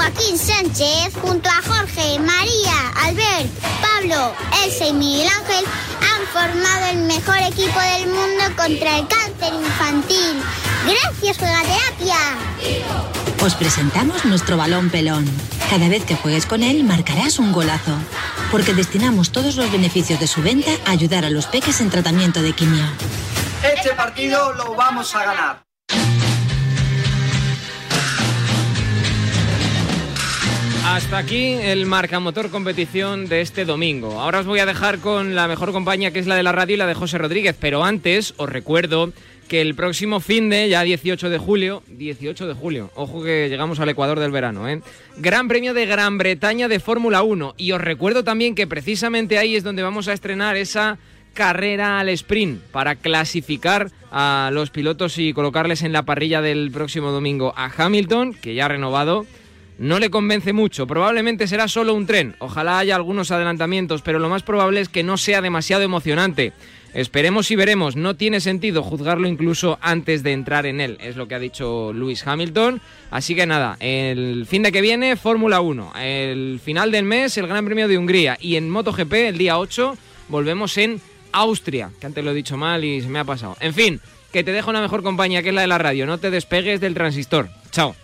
Joaquín 0.00 0.38
Sánchez, 0.38 1.14
junto 1.20 1.46
a 1.50 1.60
Jorge, 1.60 2.18
María, 2.20 2.90
Albert, 3.04 3.50
Pablo, 3.82 4.34
Elsa 4.64 4.86
y 4.86 4.94
Miguel 4.94 5.28
Ángel, 5.28 5.62
han 6.00 6.26
formado 6.28 6.86
el 6.86 7.04
mejor 7.04 7.36
equipo 7.36 7.78
del 7.78 8.06
mundo 8.08 8.44
contra 8.56 8.96
el 8.96 9.06
cáncer 9.06 9.52
infantil. 9.52 10.42
Gracias, 10.86 11.36
Juegaterapia. 11.36 12.16
Os 13.44 13.54
presentamos 13.56 14.24
nuestro 14.24 14.56
balón 14.56 14.88
pelón. 14.88 15.26
Cada 15.68 15.90
vez 15.90 16.06
que 16.06 16.16
juegues 16.16 16.46
con 16.46 16.62
él 16.62 16.82
marcarás 16.82 17.38
un 17.38 17.52
golazo. 17.52 17.94
Porque 18.50 18.72
destinamos 18.72 19.32
todos 19.32 19.56
los 19.56 19.70
beneficios 19.70 20.18
de 20.18 20.28
su 20.28 20.40
venta 20.40 20.70
a 20.86 20.92
ayudar 20.92 21.26
a 21.26 21.30
los 21.30 21.44
peques 21.44 21.82
en 21.82 21.90
tratamiento 21.90 22.40
de 22.40 22.54
quimio. 22.54 22.86
Este 23.62 23.92
partido 23.92 24.54
lo 24.54 24.74
vamos 24.74 25.14
a 25.14 25.26
ganar. 25.26 25.69
Hasta 30.90 31.18
aquí 31.18 31.52
el 31.52 31.86
Marcamotor 31.86 32.50
competición 32.50 33.28
de 33.28 33.42
este 33.42 33.64
domingo. 33.64 34.20
Ahora 34.20 34.40
os 34.40 34.46
voy 34.46 34.58
a 34.58 34.66
dejar 34.66 34.98
con 34.98 35.36
la 35.36 35.46
mejor 35.46 35.70
compañía 35.70 36.10
que 36.10 36.18
es 36.18 36.26
la 36.26 36.34
de 36.34 36.42
la 36.42 36.50
radio 36.50 36.74
y 36.74 36.78
la 36.78 36.88
de 36.88 36.94
José 36.94 37.16
Rodríguez, 37.16 37.56
pero 37.60 37.84
antes 37.84 38.34
os 38.38 38.48
recuerdo 38.48 39.12
que 39.46 39.60
el 39.60 39.76
próximo 39.76 40.18
fin 40.18 40.50
de, 40.50 40.68
ya 40.68 40.82
18 40.82 41.30
de 41.30 41.38
julio, 41.38 41.84
18 41.86 42.48
de 42.48 42.54
julio, 42.54 42.90
ojo 42.96 43.22
que 43.22 43.48
llegamos 43.48 43.78
al 43.78 43.88
Ecuador 43.88 44.18
del 44.18 44.32
verano, 44.32 44.68
¿eh? 44.68 44.82
Gran 45.16 45.46
Premio 45.46 45.74
de 45.74 45.86
Gran 45.86 46.18
Bretaña 46.18 46.66
de 46.66 46.80
Fórmula 46.80 47.22
1. 47.22 47.54
Y 47.56 47.70
os 47.70 47.80
recuerdo 47.80 48.24
también 48.24 48.56
que 48.56 48.66
precisamente 48.66 49.38
ahí 49.38 49.54
es 49.54 49.62
donde 49.62 49.84
vamos 49.84 50.08
a 50.08 50.12
estrenar 50.12 50.56
esa 50.56 50.98
carrera 51.34 52.00
al 52.00 52.08
sprint 52.08 52.62
para 52.72 52.96
clasificar 52.96 53.92
a 54.10 54.50
los 54.52 54.70
pilotos 54.70 55.18
y 55.18 55.32
colocarles 55.34 55.82
en 55.82 55.92
la 55.92 56.02
parrilla 56.02 56.42
del 56.42 56.72
próximo 56.72 57.12
domingo 57.12 57.54
a 57.56 57.70
Hamilton, 57.76 58.34
que 58.34 58.54
ya 58.54 58.64
ha 58.64 58.68
renovado 58.68 59.24
no 59.80 59.98
le 59.98 60.10
convence 60.10 60.52
mucho. 60.52 60.86
Probablemente 60.86 61.48
será 61.48 61.66
solo 61.66 61.94
un 61.94 62.04
tren. 62.06 62.36
Ojalá 62.38 62.78
haya 62.78 62.94
algunos 62.94 63.30
adelantamientos, 63.30 64.02
pero 64.02 64.18
lo 64.18 64.28
más 64.28 64.42
probable 64.42 64.82
es 64.82 64.90
que 64.90 65.02
no 65.02 65.16
sea 65.16 65.40
demasiado 65.40 65.82
emocionante. 65.82 66.52
Esperemos 66.92 67.50
y 67.50 67.56
veremos. 67.56 67.96
No 67.96 68.14
tiene 68.14 68.40
sentido 68.40 68.82
juzgarlo 68.82 69.26
incluso 69.26 69.78
antes 69.80 70.22
de 70.22 70.32
entrar 70.32 70.66
en 70.66 70.82
él, 70.82 70.98
es 71.00 71.16
lo 71.16 71.28
que 71.28 71.34
ha 71.34 71.38
dicho 71.38 71.94
Lewis 71.94 72.26
Hamilton. 72.26 72.82
Así 73.10 73.34
que 73.34 73.46
nada, 73.46 73.78
el 73.80 74.44
fin 74.46 74.62
de 74.62 74.70
que 74.70 74.82
viene, 74.82 75.16
Fórmula 75.16 75.62
1. 75.62 75.94
El 75.98 76.60
final 76.62 76.92
del 76.92 77.04
mes, 77.04 77.38
el 77.38 77.46
Gran 77.46 77.64
Premio 77.64 77.88
de 77.88 77.96
Hungría. 77.96 78.36
Y 78.38 78.56
en 78.56 78.68
MotoGP, 78.68 79.12
el 79.14 79.38
día 79.38 79.58
8, 79.58 79.96
volvemos 80.28 80.76
en 80.76 81.00
Austria, 81.32 81.90
que 81.98 82.06
antes 82.06 82.22
lo 82.22 82.32
he 82.32 82.34
dicho 82.34 82.58
mal 82.58 82.84
y 82.84 83.00
se 83.00 83.08
me 83.08 83.18
ha 83.18 83.24
pasado. 83.24 83.56
En 83.60 83.72
fin, 83.72 83.98
que 84.30 84.44
te 84.44 84.52
dejo 84.52 84.68
una 84.68 84.82
mejor 84.82 85.02
compañía 85.02 85.42
que 85.42 85.48
es 85.48 85.54
la 85.54 85.62
de 85.62 85.68
la 85.68 85.78
radio. 85.78 86.04
No 86.04 86.18
te 86.18 86.30
despegues 86.30 86.82
del 86.82 86.92
transistor. 86.92 87.48
Chao. 87.70 87.96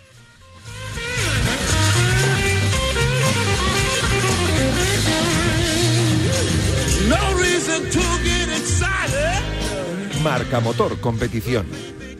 Marca 10.29 10.59
Motor 10.59 10.99
Competición 10.99 11.65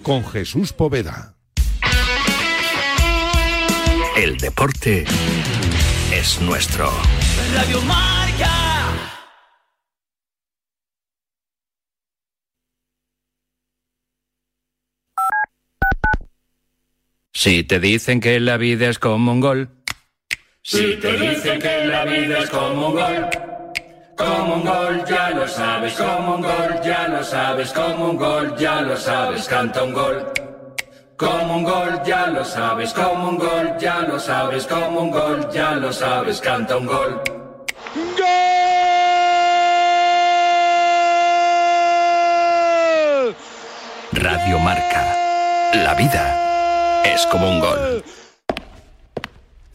con 0.01 0.25
Jesús 0.25 0.71
Poveda. 0.71 1.35
El 4.15 4.37
deporte 4.37 5.03
es 6.13 6.39
nuestro. 6.39 6.89
Radio 7.53 7.81
Marca. 7.81 8.49
Si 17.33 17.65
te 17.65 17.81
dicen 17.81 18.21
que 18.21 18.39
la 18.39 18.55
vida 18.55 18.87
es 18.87 18.99
como 18.99 19.33
un 19.33 19.41
gol. 19.41 19.69
Si 20.61 20.95
te 20.95 21.11
dicen 21.11 21.59
que 21.59 21.85
la 21.85 22.05
vida 22.05 22.39
es 22.39 22.49
como 22.49 22.87
un 22.87 22.93
gol. 22.93 23.47
Como 24.17 24.55
un 24.55 24.65
gol, 24.65 25.05
ya 25.05 25.29
lo 25.29 25.47
sabes, 25.47 25.93
como 25.93 26.35
un 26.35 26.41
gol, 26.41 26.81
ya 26.83 27.07
lo 27.07 27.23
sabes, 27.23 27.71
como 27.71 28.09
un 28.09 28.17
gol, 28.17 28.55
ya 28.57 28.81
lo 28.81 28.97
sabes, 28.97 29.47
canta 29.47 29.83
un 29.83 29.93
gol. 29.93 30.33
Como 31.15 31.57
un 31.57 31.63
gol, 31.63 32.01
ya 32.03 32.25
lo 32.25 32.43
sabes, 32.43 32.93
como 32.93 33.29
un 33.29 33.37
gol, 33.37 33.77
ya 33.79 33.99
lo 33.99 34.19
sabes, 34.19 34.65
como 34.65 35.01
un 35.01 35.11
gol, 35.11 35.47
ya 35.51 35.73
lo 35.73 35.93
sabes, 35.93 36.41
canta 36.41 36.77
un 36.77 36.87
gol. 36.87 37.21
Radio 44.13 44.57
Marca. 44.57 45.15
La 45.73 45.93
vida 45.93 47.03
es 47.03 47.23
como 47.27 47.49
un 47.49 47.59
gol. 47.59 48.03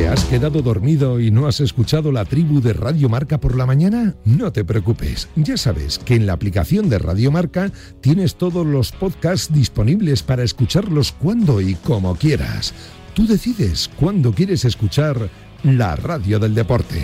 ¿Te 0.00 0.08
has 0.08 0.24
quedado 0.24 0.62
dormido 0.62 1.20
y 1.20 1.30
no 1.30 1.46
has 1.46 1.60
escuchado 1.60 2.10
la 2.10 2.24
tribu 2.24 2.62
de 2.62 2.72
Radio 2.72 3.10
Marca 3.10 3.38
por 3.38 3.54
la 3.54 3.66
mañana? 3.66 4.14
No 4.24 4.50
te 4.50 4.64
preocupes, 4.64 5.28
ya 5.36 5.58
sabes 5.58 5.98
que 5.98 6.14
en 6.14 6.24
la 6.24 6.32
aplicación 6.32 6.88
de 6.88 6.98
Radio 6.98 7.30
Marca 7.30 7.70
tienes 8.00 8.36
todos 8.36 8.66
los 8.66 8.92
podcasts 8.92 9.52
disponibles 9.52 10.22
para 10.22 10.42
escucharlos 10.42 11.12
cuando 11.12 11.60
y 11.60 11.74
como 11.74 12.16
quieras. 12.16 12.72
Tú 13.12 13.26
decides 13.26 13.90
cuándo 13.94 14.32
quieres 14.32 14.64
escuchar 14.64 15.28
la 15.64 15.96
radio 15.96 16.38
del 16.38 16.54
deporte. 16.54 17.02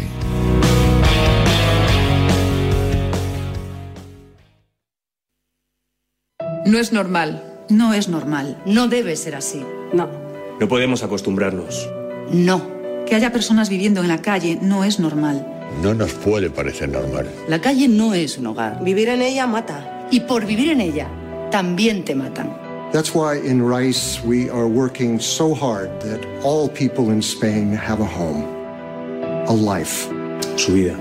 No 6.65 6.79
es 6.79 6.95
normal. 6.95 7.67
No 7.69 7.93
es 7.93 8.09
normal. 8.09 8.63
No 8.65 8.89
debe 8.89 9.17
ser 9.17 9.35
así. 9.35 9.63
No. 9.93 10.09
No 10.59 10.67
podemos 10.67 11.03
acostumbrarnos. 11.03 11.91
No. 12.33 12.76
Que 13.07 13.15
haya 13.15 13.33
personas 13.33 13.69
viviendo 13.69 14.01
en 14.03 14.09
la 14.09 14.21
calle 14.21 14.59
no 14.61 14.85
es 14.85 14.99
normal. 14.99 15.47
No 15.83 15.95
nos 15.95 16.13
puede 16.13 16.51
parecer 16.51 16.89
normal. 16.89 17.29
La 17.49 17.61
calle 17.61 17.89
no 17.89 18.15
es 18.15 18.37
un 18.39 18.47
hogar. 18.49 18.83
Vivir 18.83 19.09
en 19.09 19.23
ella 19.23 19.47
mata. 19.47 20.09
Y 20.11 20.21
por 20.21 20.45
vivir 20.47 20.71
en 20.71 20.81
ella, 20.81 21.09
también 21.51 22.05
te 22.05 22.15
matan. 22.15 22.53
That's 22.93 23.15
why 23.15 23.39
in 23.45 23.63
Rice 23.63 24.21
we 24.25 24.51
are 24.51 24.67
working 24.67 25.21
so 25.21 25.55
hard 25.55 25.91
that 26.01 26.21
all 26.43 26.69
people 26.69 27.13
in 27.13 27.21
Spain 27.21 27.73
have 27.77 28.01
a 28.01 28.07
home, 28.07 28.45
a 29.49 29.53
life. 29.53 30.09
Su 30.57 30.73
vida. 30.73 30.95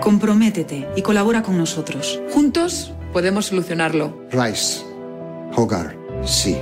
Comprométete 0.00 0.86
y 0.96 1.02
colabora 1.02 1.42
con 1.42 1.58
nosotros. 1.58 2.20
Juntos 2.32 2.92
podemos 3.12 3.46
solucionarlo. 3.46 4.16
Rice, 4.30 4.82
Hogar, 5.56 5.96
sí. 6.24 6.56